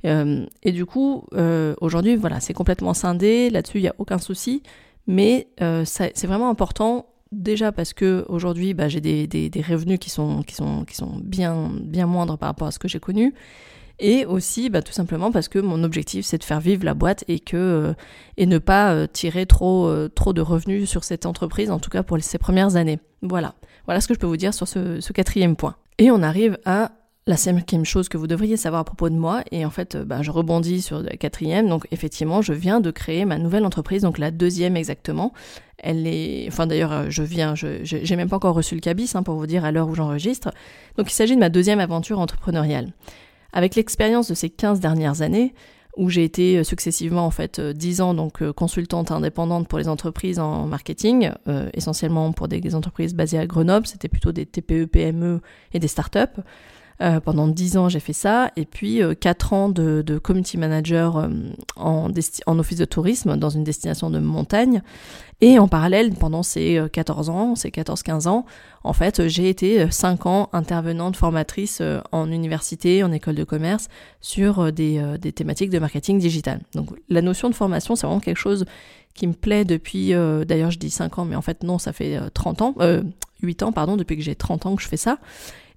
Euh, 0.05 0.45
et 0.63 0.71
du 0.71 0.85
coup, 0.85 1.25
euh, 1.33 1.73
aujourd'hui, 1.81 2.15
voilà, 2.15 2.39
c'est 2.39 2.53
complètement 2.53 2.93
scindé. 2.93 3.49
Là-dessus, 3.49 3.79
il 3.79 3.83
n'y 3.83 3.87
a 3.87 3.95
aucun 3.97 4.19
souci. 4.19 4.61
Mais 5.07 5.47
euh, 5.61 5.83
c'est 5.85 6.25
vraiment 6.25 6.49
important 6.49 7.07
déjà 7.31 7.71
parce 7.71 7.93
que 7.93 8.25
aujourd'hui, 8.29 8.73
bah, 8.73 8.87
j'ai 8.87 9.01
des, 9.01 9.63
revenus 9.67 9.99
qui 9.99 10.09
sont, 10.09 10.43
bien 11.23 12.05
moindres 12.05 12.37
par 12.37 12.49
rapport 12.49 12.67
à 12.67 12.71
ce 12.71 12.79
que 12.79 12.87
j'ai 12.87 12.99
connu 12.99 13.33
et 13.99 14.25
aussi 14.25 14.69
bah, 14.69 14.81
tout 14.81 14.91
simplement 14.91 15.31
parce 15.31 15.47
que 15.47 15.59
mon 15.59 15.83
objectif 15.83 16.25
c'est 16.25 16.37
de 16.37 16.43
faire 16.43 16.59
vivre 16.59 16.83
la 16.83 16.93
boîte 16.93 17.23
et 17.27 17.39
que 17.39 17.55
euh, 17.57 17.93
et 18.37 18.45
ne 18.45 18.57
pas 18.57 18.93
euh, 18.93 19.07
tirer 19.07 19.45
trop 19.45 19.87
euh, 19.87 20.09
trop 20.09 20.33
de 20.33 20.41
revenus 20.41 20.89
sur 20.89 21.03
cette 21.03 21.25
entreprise 21.25 21.71
en 21.71 21.79
tout 21.79 21.89
cas 21.89 22.03
pour 22.03 22.17
ces 22.21 22.37
premières 22.37 22.75
années. 22.75 22.99
Voilà, 23.21 23.55
voilà 23.85 24.01
ce 24.01 24.07
que 24.07 24.13
je 24.13 24.19
peux 24.19 24.27
vous 24.27 24.37
dire 24.37 24.53
sur 24.53 24.67
ce, 24.67 24.99
ce 24.99 25.13
quatrième 25.13 25.55
point. 25.55 25.75
Et 25.97 26.11
on 26.11 26.21
arrive 26.21 26.57
à 26.65 26.91
la 27.27 27.37
cinquième 27.37 27.85
chose 27.85 28.07
que 28.07 28.17
vous 28.17 28.27
devriez 28.27 28.55
savoir 28.55 28.81
à 28.81 28.83
propos 28.83 29.09
de 29.09 29.15
moi, 29.15 29.41
et 29.51 29.65
en 29.65 29.71
fait, 29.71 29.97
bah, 29.97 30.21
je 30.21 30.29
rebondis 30.29 30.83
sur 30.83 30.99
la 30.99 31.15
quatrième. 31.17 31.67
Donc, 31.67 31.87
effectivement, 31.89 32.43
je 32.43 32.53
viens 32.53 32.79
de 32.79 32.91
créer 32.91 33.25
ma 33.25 33.39
nouvelle 33.39 33.65
entreprise, 33.65 34.03
donc 34.03 34.19
la 34.19 34.29
deuxième 34.29 34.77
exactement. 34.77 35.33
Elle 35.79 36.05
est, 36.05 36.45
enfin 36.47 36.67
d'ailleurs, 36.67 37.09
je 37.09 37.23
viens, 37.23 37.55
je 37.55 37.79
j'ai 37.83 38.15
même 38.15 38.29
pas 38.29 38.35
encore 38.35 38.53
reçu 38.53 38.75
le 38.75 38.81
cabis 38.81 39.15
hein, 39.15 39.23
pour 39.23 39.35
vous 39.35 39.47
dire 39.47 39.65
à 39.65 39.71
l'heure 39.71 39.87
où 39.87 39.95
j'enregistre. 39.95 40.51
Donc, 40.97 41.09
il 41.09 41.13
s'agit 41.15 41.33
de 41.33 41.39
ma 41.39 41.49
deuxième 41.49 41.79
aventure 41.79 42.19
entrepreneuriale. 42.19 42.93
Avec 43.55 43.75
l'expérience 43.75 44.27
de 44.27 44.33
ces 44.33 44.49
15 44.49 44.81
dernières 44.81 45.21
années, 45.21 45.53
où 45.95 46.09
j'ai 46.09 46.25
été 46.25 46.57
euh, 46.57 46.63
successivement 46.65 47.25
en 47.25 47.31
fait 47.31 47.61
10 47.61 48.01
euh, 48.01 48.03
ans 48.03 48.13
donc 48.13 48.41
euh, 48.41 48.51
consultante 48.51 49.11
indépendante 49.11 49.69
pour 49.69 49.79
les 49.79 49.87
entreprises 49.87 50.39
en 50.39 50.67
marketing, 50.67 51.31
essentiellement 51.73 52.33
pour 52.33 52.49
des, 52.49 52.75
entreprises 52.75 53.15
basées 53.15 53.39
à 53.39 53.47
Grenoble, 53.47 53.87
c'était 53.87 54.09
plutôt 54.09 54.33
des 54.33 54.45
TPE, 54.45 54.85
PME 54.85 55.39
et 55.73 55.79
des 55.79 55.87
startups. 55.87 56.41
Euh, 57.01 57.19
pendant 57.19 57.47
10 57.47 57.75
ans, 57.77 57.89
j'ai 57.89 57.99
fait 57.99 58.13
ça. 58.13 58.51
Et 58.55 58.65
puis 58.65 59.03
euh, 59.03 59.13
4 59.15 59.53
ans 59.53 59.69
de, 59.69 60.01
de 60.01 60.17
community 60.17 60.57
manager 60.57 61.17
euh, 61.17 61.27
en, 61.75 62.09
en, 62.45 62.59
office 62.59 62.77
de 62.77 62.85
tourisme 62.85 63.35
dans 63.35 63.49
une 63.49 63.65
destination 63.65 64.09
de 64.09 64.19
montagne. 64.19 64.81
Et 65.41 65.59
en 65.59 65.67
parallèle, 65.67 66.13
pendant 66.13 66.43
ces 66.43 66.81
14 66.93 67.29
ans, 67.29 67.55
ces 67.55 67.69
14-15 67.69 68.29
ans, 68.29 68.45
en 68.85 68.93
fait, 68.93 69.27
j'ai 69.27 69.49
été 69.49 69.91
5 69.91 70.25
ans 70.27 70.49
intervenante 70.53 71.17
formatrice 71.17 71.81
en 72.13 72.31
université, 72.31 73.03
en 73.03 73.11
école 73.11 73.35
de 73.35 73.43
commerce, 73.43 73.89
sur 74.21 74.71
des, 74.71 75.03
thématiques 75.35 75.71
de 75.71 75.79
marketing 75.79 76.19
digital. 76.19 76.61
Donc 76.73 76.91
la 77.09 77.21
notion 77.21 77.49
de 77.49 77.53
formation, 77.53 77.97
c'est 77.97 78.07
vraiment 78.07 78.21
quelque 78.21 78.37
chose 78.37 78.63
qui 79.13 79.27
me 79.27 79.33
plaît 79.33 79.65
depuis, 79.65 80.11
d'ailleurs 80.47 80.71
je 80.71 80.79
dis 80.79 80.89
5 80.89 81.19
ans, 81.19 81.25
mais 81.25 81.35
en 81.35 81.41
fait 81.41 81.63
non, 81.63 81.79
ça 81.79 81.91
fait 81.91 82.17
30 82.33 82.61
ans, 82.61 82.75
8 83.41 83.63
ans, 83.63 83.73
pardon, 83.73 83.97
depuis 83.97 84.15
que 84.15 84.23
j'ai 84.23 84.35
30 84.35 84.67
ans 84.67 84.75
que 84.77 84.81
je 84.81 84.87
fais 84.87 84.95
ça. 84.95 85.17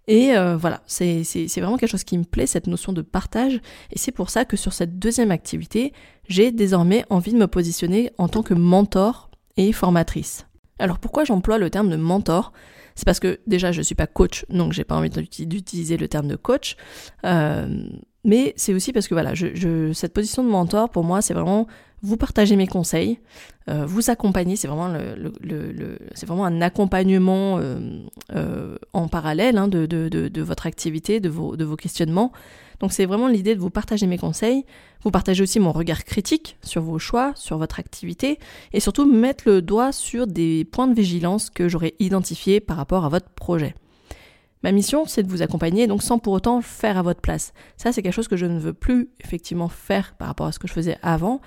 Et 0.09 0.35
euh, 0.35 0.57
voilà, 0.57 0.81
c'est 0.87 1.23
vraiment 1.59 1.77
quelque 1.77 1.91
chose 1.91 2.03
qui 2.03 2.17
me 2.17 2.25
plaît, 2.25 2.47
cette 2.47 2.67
notion 2.67 2.93
de 2.95 3.03
partage. 3.03 3.61
Et 3.93 3.99
c'est 3.99 4.11
pour 4.11 4.31
ça 4.31 4.47
que 4.47 4.57
sur 4.57 4.73
cette 4.73 4.99
deuxième 4.99 5.31
activité, 5.31 5.93
j'ai 6.27 6.50
désormais 6.50 7.05
envie 7.11 7.33
de 7.33 7.38
me 7.38 7.47
positionner 7.47 8.11
en 8.17 8.27
tant 8.27 8.43
que 8.43 8.55
mentor 8.55 9.31
et 9.59 9.71
formatrice. 9.73 10.47
Alors 10.79 10.99
pourquoi 10.99 11.25
j'emploie 11.25 11.59
le 11.59 11.69
terme 11.69 11.91
de 11.91 11.97
mentor? 11.97 12.53
C'est 12.95 13.05
parce 13.05 13.21
que 13.21 13.38
déjà 13.47 13.71
je 13.71 13.79
ne 13.79 13.83
suis 13.83 13.95
pas 13.95 14.07
coach, 14.07 14.47
donc 14.49 14.73
j'ai 14.73 14.85
pas 14.85 14.97
envie 14.97 15.11
d'utiliser 15.11 15.99
le 15.99 16.09
terme 16.09 16.27
de 16.27 16.37
coach. 16.37 16.77
Euh, 17.25 17.88
mais 18.25 18.55
c'est 18.57 18.73
aussi 18.73 18.93
parce 18.93 19.09
que 19.09 19.15
voilà, 19.15 19.35
je, 19.35 19.93
cette 19.93 20.15
position 20.15 20.43
de 20.43 20.49
mentor 20.49 20.88
pour 20.88 21.05
moi, 21.05 21.21
c'est 21.21 21.35
vraiment 21.35 21.67
vous 22.02 22.17
partager 22.17 22.57
mes 22.57 22.67
conseils, 22.67 23.19
euh, 23.69 23.85
vous 23.87 24.11
accompagner, 24.11 24.57
c'est 24.57 24.69
vraiment, 24.69 24.88
le, 24.88 25.99
vraiment 26.26 26.45
un 26.45 26.61
accompagnement 26.61 27.59
euh, 27.59 27.78
euh, 28.35 28.76
en 28.93 29.08
parallèle 29.08 29.58
hein, 29.58 29.69
de, 29.69 29.87
de, 29.87 30.43
votre 30.43 30.67
activité, 30.67 31.21
de 31.21 31.28
vos, 31.28 31.56
de 31.56 31.65
vos 31.65 31.76
questionnements. 31.76 32.32
Donc 32.80 32.93
c'est 32.93 33.06
vraiment 33.06 33.26
l'idée 33.26 33.56
de 33.56 33.61
vous 33.61 33.71
partager 33.71 34.06
mes 34.06 34.19
conseils, 34.19 34.65
vous 35.02 35.11
partager 35.11 35.43
aussi 35.43 35.58
mon 35.58 35.73
regard 35.73 36.04
critique 36.04 36.56
sur 36.63 36.82
vos 36.82 36.99
choix, 36.99 37.32
sur 37.34 37.58
votre 37.58 37.80
activité, 37.80 38.39
et 38.73 38.78
surtout 38.78 39.04
mettre 39.04 39.45
le 39.47 39.63
doigt 39.63 39.91
sur 39.91 40.26
des 40.26 40.65
points 40.65 40.87
de 40.87 40.95
vigilance 40.95 41.50
que 41.50 41.69
j'aurais 41.69 41.95
identifiés 41.99 42.61
par 42.61 42.76
rapport 42.76 43.04
à 43.04 43.08
votre 43.08 43.28
projet. 43.30 43.75
Ma 44.63 44.73
mission, 44.73 45.06
c'est 45.06 45.23
de 45.23 45.28
vous 45.28 45.43
accompagner, 45.43 45.87
donc 45.87 46.02
sans 46.02 46.19
pour 46.19 46.32
autant 46.32 46.61
faire 46.61 46.99
à 46.99 47.02
votre 47.02 47.21
place. 47.21 47.52
Ça, 47.76 47.93
c'est 47.93 48.02
quelque 48.02 48.15
chose 48.15 48.28
que 48.28 48.37
je 48.37 48.47
ne 48.47 48.58
veux 48.58 48.73
plus 48.73 49.08
effectivement 49.21 49.69
faire 49.69 50.15
par 50.15 50.28
rapport 50.28 50.47
à 50.47 50.52
ce 50.52 50.58
que 50.58 50.67
je 50.67 50.73
faisais 50.73 50.99
avant. 51.02 51.41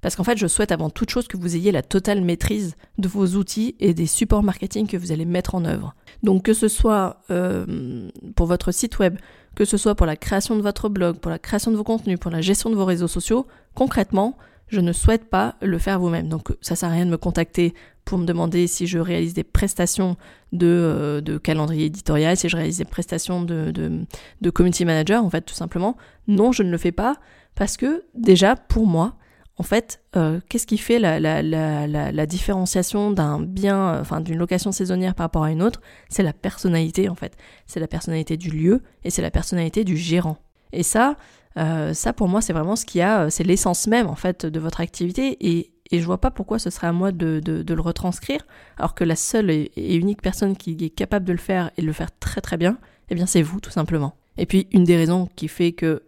Parce 0.00 0.16
qu'en 0.16 0.24
fait, 0.24 0.38
je 0.38 0.46
souhaite 0.46 0.72
avant 0.72 0.90
toute 0.90 1.10
chose 1.10 1.26
que 1.26 1.36
vous 1.36 1.56
ayez 1.56 1.72
la 1.72 1.82
totale 1.82 2.20
maîtrise 2.20 2.76
de 2.98 3.08
vos 3.08 3.26
outils 3.26 3.74
et 3.80 3.94
des 3.94 4.06
supports 4.06 4.42
marketing 4.42 4.86
que 4.86 4.96
vous 4.96 5.12
allez 5.12 5.24
mettre 5.24 5.54
en 5.54 5.64
œuvre. 5.64 5.94
Donc 6.22 6.44
que 6.44 6.54
ce 6.54 6.68
soit 6.68 7.22
euh, 7.30 8.08
pour 8.36 8.46
votre 8.46 8.72
site 8.72 8.98
web, 8.98 9.16
que 9.54 9.64
ce 9.64 9.76
soit 9.76 9.94
pour 9.94 10.06
la 10.06 10.16
création 10.16 10.56
de 10.56 10.62
votre 10.62 10.88
blog, 10.88 11.18
pour 11.18 11.30
la 11.30 11.38
création 11.38 11.70
de 11.70 11.76
vos 11.76 11.84
contenus, 11.84 12.18
pour 12.18 12.30
la 12.30 12.40
gestion 12.40 12.70
de 12.70 12.76
vos 12.76 12.84
réseaux 12.84 13.08
sociaux, 13.08 13.46
concrètement, 13.74 14.36
je 14.68 14.80
ne 14.80 14.92
souhaite 14.92 15.30
pas 15.30 15.56
le 15.62 15.78
faire 15.78 15.98
vous-même. 15.98 16.28
Donc 16.28 16.54
ça 16.60 16.76
sert 16.76 16.90
à 16.90 16.92
rien 16.92 17.06
de 17.06 17.10
me 17.10 17.16
contacter 17.16 17.74
pour 18.04 18.18
me 18.18 18.24
demander 18.24 18.66
si 18.66 18.86
je 18.86 18.98
réalise 18.98 19.34
des 19.34 19.44
prestations 19.44 20.16
de, 20.52 20.66
euh, 20.66 21.38
calendrier 21.38 21.86
éditorial, 21.86 22.36
si 22.36 22.48
je 22.48 22.56
réalise 22.56 22.78
des 22.78 22.84
prestations 22.84 23.42
de 23.42 24.50
community 24.50 24.84
manager, 24.84 25.24
en 25.24 25.30
fait, 25.30 25.42
tout 25.42 25.54
simplement. 25.54 25.96
Non, 26.26 26.52
je 26.52 26.62
ne 26.62 26.70
le 26.70 26.78
fais 26.78 26.92
pas 26.92 27.16
parce 27.54 27.76
que 27.76 28.04
déjà, 28.14 28.56
pour 28.56 28.86
moi, 28.86 29.16
en 29.58 29.64
fait, 29.64 30.00
euh, 30.16 30.38
qu'est-ce 30.48 30.68
qui 30.68 30.78
fait 30.78 31.00
la, 31.00 31.18
la, 31.18 31.42
la, 31.42 32.26
différenciation 32.26 33.10
d'un 33.10 33.40
bien, 33.40 33.94
euh, 33.94 34.00
enfin 34.00 34.20
d'une 34.20 34.38
location 34.38 34.70
saisonnière 34.70 35.16
par 35.16 35.24
rapport 35.24 35.42
à 35.42 35.50
une 35.50 35.62
autre? 35.62 35.80
C'est 36.08 36.22
la 36.22 36.32
personnalité 36.32 37.08
en 37.08 37.16
fait. 37.16 37.36
C'est 37.66 37.80
la 37.80 37.88
personnalité 37.88 38.36
du 38.36 38.50
lieu 38.50 38.82
et 39.02 39.10
c'est 39.10 39.22
la 39.22 39.32
personnalité 39.32 39.82
du 39.82 39.96
gérant. 39.96 40.38
Et 40.72 40.84
ça, 40.84 41.16
euh, 41.56 41.92
ça 41.92 42.12
pour 42.12 42.28
moi 42.28 42.40
c'est 42.40 42.52
vraiment 42.52 42.76
ce 42.76 42.86
qui 42.86 43.00
a, 43.00 43.30
c'est 43.30 43.42
l'essence 43.42 43.88
même 43.88 44.06
en 44.06 44.14
fait 44.14 44.46
de 44.46 44.60
votre 44.60 44.80
activité 44.80 45.36
et, 45.40 45.72
et 45.90 45.98
je 45.98 46.06
vois 46.06 46.20
pas 46.20 46.30
pourquoi 46.30 46.60
ce 46.60 46.70
serait 46.70 46.86
à 46.86 46.92
moi 46.92 47.10
de, 47.10 47.42
le 47.44 47.80
retranscrire 47.80 48.46
alors 48.76 48.94
que 48.94 49.02
la 49.02 49.16
seule 49.16 49.50
et, 49.50 49.72
unique 49.76 50.22
personne 50.22 50.56
qui 50.56 50.76
est 50.80 50.90
capable 50.90 51.24
de 51.24 51.32
le 51.32 51.38
faire 51.38 51.72
et 51.76 51.82
de 51.82 51.86
le 51.86 51.92
faire 51.92 52.16
très 52.20 52.40
très 52.40 52.58
bien, 52.58 52.78
eh 53.10 53.16
bien 53.16 53.26
c'est 53.26 53.42
vous 53.42 53.58
tout 53.58 53.70
simplement. 53.70 54.14
Et 54.36 54.46
puis 54.46 54.68
une 54.70 54.84
des 54.84 54.96
raisons 54.96 55.28
qui 55.34 55.48
fait 55.48 55.72
que 55.72 56.04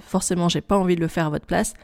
forcément 0.00 0.48
j'ai 0.48 0.62
pas 0.62 0.78
envie 0.78 0.96
de 0.96 1.02
le 1.02 1.08
faire 1.08 1.26
à 1.26 1.30
votre 1.30 1.44
place, 1.44 1.74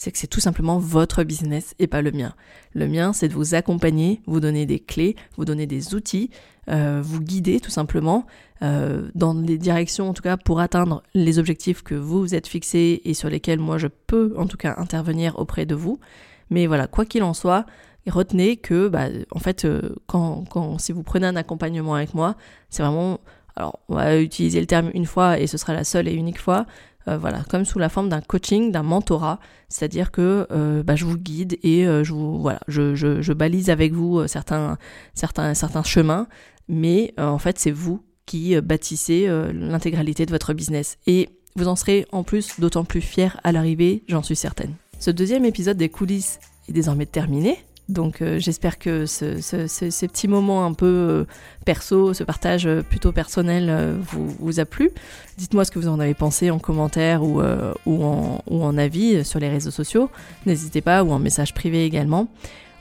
c'est 0.00 0.10
que 0.10 0.16
c'est 0.16 0.26
tout 0.26 0.40
simplement 0.40 0.78
votre 0.78 1.24
business 1.24 1.74
et 1.78 1.86
pas 1.86 2.00
le 2.00 2.10
mien. 2.10 2.32
Le 2.72 2.88
mien, 2.88 3.12
c'est 3.12 3.28
de 3.28 3.34
vous 3.34 3.54
accompagner, 3.54 4.22
vous 4.26 4.40
donner 4.40 4.64
des 4.64 4.78
clés, 4.78 5.14
vous 5.36 5.44
donner 5.44 5.66
des 5.66 5.94
outils, 5.94 6.30
euh, 6.70 7.02
vous 7.04 7.20
guider 7.20 7.60
tout 7.60 7.70
simplement 7.70 8.26
euh, 8.62 9.10
dans 9.14 9.34
les 9.34 9.58
directions, 9.58 10.08
en 10.08 10.14
tout 10.14 10.22
cas 10.22 10.38
pour 10.38 10.58
atteindre 10.60 11.02
les 11.12 11.38
objectifs 11.38 11.82
que 11.82 11.94
vous 11.94 12.20
vous 12.20 12.34
êtes 12.34 12.46
fixés 12.46 13.02
et 13.04 13.12
sur 13.12 13.28
lesquels 13.28 13.58
moi 13.58 13.76
je 13.76 13.88
peux 13.88 14.32
en 14.38 14.46
tout 14.46 14.56
cas 14.56 14.74
intervenir 14.78 15.38
auprès 15.38 15.66
de 15.66 15.74
vous. 15.74 16.00
Mais 16.48 16.66
voilà, 16.66 16.86
quoi 16.86 17.04
qu'il 17.04 17.22
en 17.22 17.34
soit, 17.34 17.66
retenez 18.08 18.56
que, 18.56 18.88
bah, 18.88 19.08
en 19.32 19.38
fait, 19.38 19.66
euh, 19.66 19.96
quand, 20.06 20.46
quand, 20.48 20.78
si 20.78 20.92
vous 20.92 21.02
prenez 21.02 21.26
un 21.26 21.36
accompagnement 21.36 21.94
avec 21.94 22.14
moi, 22.14 22.36
c'est 22.70 22.82
vraiment, 22.82 23.20
alors 23.54 23.80
on 23.90 23.96
va 23.96 24.18
utiliser 24.18 24.60
le 24.60 24.66
terme 24.66 24.90
une 24.94 25.04
fois 25.04 25.38
et 25.38 25.46
ce 25.46 25.58
sera 25.58 25.74
la 25.74 25.84
seule 25.84 26.08
et 26.08 26.14
unique 26.14 26.40
fois, 26.40 26.64
euh, 27.08 27.16
voilà, 27.16 27.42
comme 27.48 27.64
sous 27.64 27.78
la 27.78 27.88
forme 27.88 28.08
d'un 28.08 28.20
coaching, 28.20 28.72
d'un 28.72 28.82
mentorat, 28.82 29.40
c'est-à-dire 29.68 30.10
que 30.10 30.46
euh, 30.50 30.82
bah, 30.82 30.96
je 30.96 31.04
vous 31.04 31.16
guide 31.16 31.58
et 31.62 31.86
euh, 31.86 32.04
je 32.04 32.12
voilà, 32.12 32.60
je, 32.68 33.32
balise 33.32 33.70
avec 33.70 33.92
vous 33.92 34.26
certains 34.26 34.76
certains 35.14 35.54
certains 35.54 35.82
chemins, 35.82 36.26
mais 36.68 37.14
en 37.18 37.38
fait 37.38 37.58
c'est 37.58 37.70
vous 37.70 38.02
qui 38.26 38.60
bâtissez 38.60 39.26
l'intégralité 39.52 40.26
de 40.26 40.30
votre 40.30 40.52
business 40.52 40.98
et 41.06 41.30
vous 41.56 41.68
en 41.68 41.76
serez 41.76 42.06
en 42.12 42.22
plus 42.22 42.60
d'autant 42.60 42.84
plus 42.84 43.00
fier 43.00 43.40
à 43.44 43.52
l'arrivée, 43.52 44.04
j'en 44.08 44.22
suis 44.22 44.36
certaine. 44.36 44.74
Ce 44.98 45.10
deuxième 45.10 45.44
épisode 45.44 45.76
des 45.76 45.88
coulisses 45.88 46.38
est 46.68 46.72
désormais 46.72 47.06
terminé. 47.06 47.58
Donc 47.90 48.22
euh, 48.22 48.38
j'espère 48.38 48.78
que 48.78 49.04
ce, 49.04 49.40
ce, 49.40 49.66
ces 49.66 50.08
petits 50.08 50.28
moments 50.28 50.64
un 50.64 50.72
peu 50.72 50.86
euh, 50.86 51.24
perso, 51.66 52.14
ce 52.14 52.22
partage 52.22 52.66
euh, 52.66 52.82
plutôt 52.82 53.12
personnel 53.12 53.98
vous, 54.00 54.60
a 54.60 54.64
plu. 54.64 54.90
Dites-moi 55.36 55.64
ce 55.64 55.70
que 55.70 55.78
vous 55.78 55.88
en 55.88 55.98
avez 55.98 56.14
pensé 56.14 56.50
en 56.50 56.58
commentaire 56.58 57.22
ou, 57.22 57.42
ou, 57.86 58.04
en, 58.04 58.42
ou 58.48 58.62
en 58.62 58.78
avis 58.78 59.24
sur 59.24 59.38
les 59.40 59.48
réseaux 59.48 59.70
sociaux. 59.70 60.10
N'hésitez 60.46 60.80
pas, 60.80 61.02
ou 61.02 61.12
en 61.12 61.18
message 61.18 61.54
privé 61.54 61.84
également. 61.84 62.28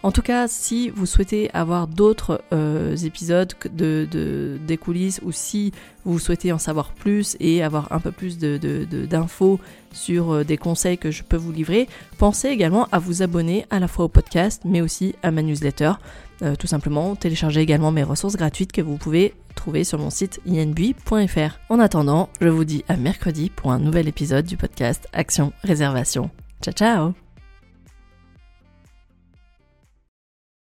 En 0.02 0.12
tout 0.12 0.22
cas, 0.22 0.48
si 0.48 0.90
vous 0.90 1.06
souhaitez 1.06 1.50
avoir 1.54 1.88
d'autres 1.88 2.42
euh, 2.54 2.96
épisodes 2.96 3.54
de, 3.74 4.08
de, 4.10 4.58
des 4.66 4.78
coulisses 4.78 5.20
ou 5.24 5.34
si 5.34 5.74
vous 6.06 6.20
souhaitez 6.20 6.54
en 6.54 6.58
savoir 6.58 6.94
plus 6.94 7.36
et 7.42 7.62
avoir 7.64 7.92
un 7.92 8.00
peu 8.00 8.12
plus 8.12 8.38
d'infos 8.40 9.60
sur 9.92 10.32
euh, 10.32 10.44
des 10.46 10.58
conseils 10.58 10.98
que 10.98 11.12
je 11.12 11.24
peux 11.24 11.36
vous 11.36 11.52
livrer, 11.52 11.90
pensez 12.18 12.48
également 12.48 12.88
à 12.94 13.00
vous 13.00 13.24
abonner 13.24 13.66
à 13.72 13.80
la 13.80 13.90
fois 13.90 14.06
au 14.06 14.10
podcast 14.10 14.62
mais 14.64 14.80
aussi 14.80 15.16
à 15.22 15.32
ma 15.32 15.42
newsletter. 15.42 15.94
Euh, 16.42 16.56
tout 16.56 16.68
simplement, 16.68 17.18
téléchargez 17.18 17.60
également 17.60 17.92
mes 17.92 18.04
ressources 18.04 18.38
gratuites 18.38 18.72
que 18.72 18.82
vous 18.82 18.96
pouvez 18.96 19.34
trouver 19.56 19.84
sur 19.84 20.00
mon 20.00 20.10
site 20.10 20.40
inbui.fr. 20.48 21.60
En 21.68 21.80
attendant, 21.80 22.30
je 22.40 22.48
vous 22.48 22.64
dis 22.64 22.86
à 22.88 22.96
mercredi 22.96 23.52
pour 23.54 23.74
un 23.74 23.80
nouvel 23.80 24.08
épisode 24.08 24.46
du 24.46 24.56
podcast 24.56 25.10
Action 25.12 25.52
Réservation. 25.64 26.30
Ciao 26.62 26.74
ciao 26.74 27.29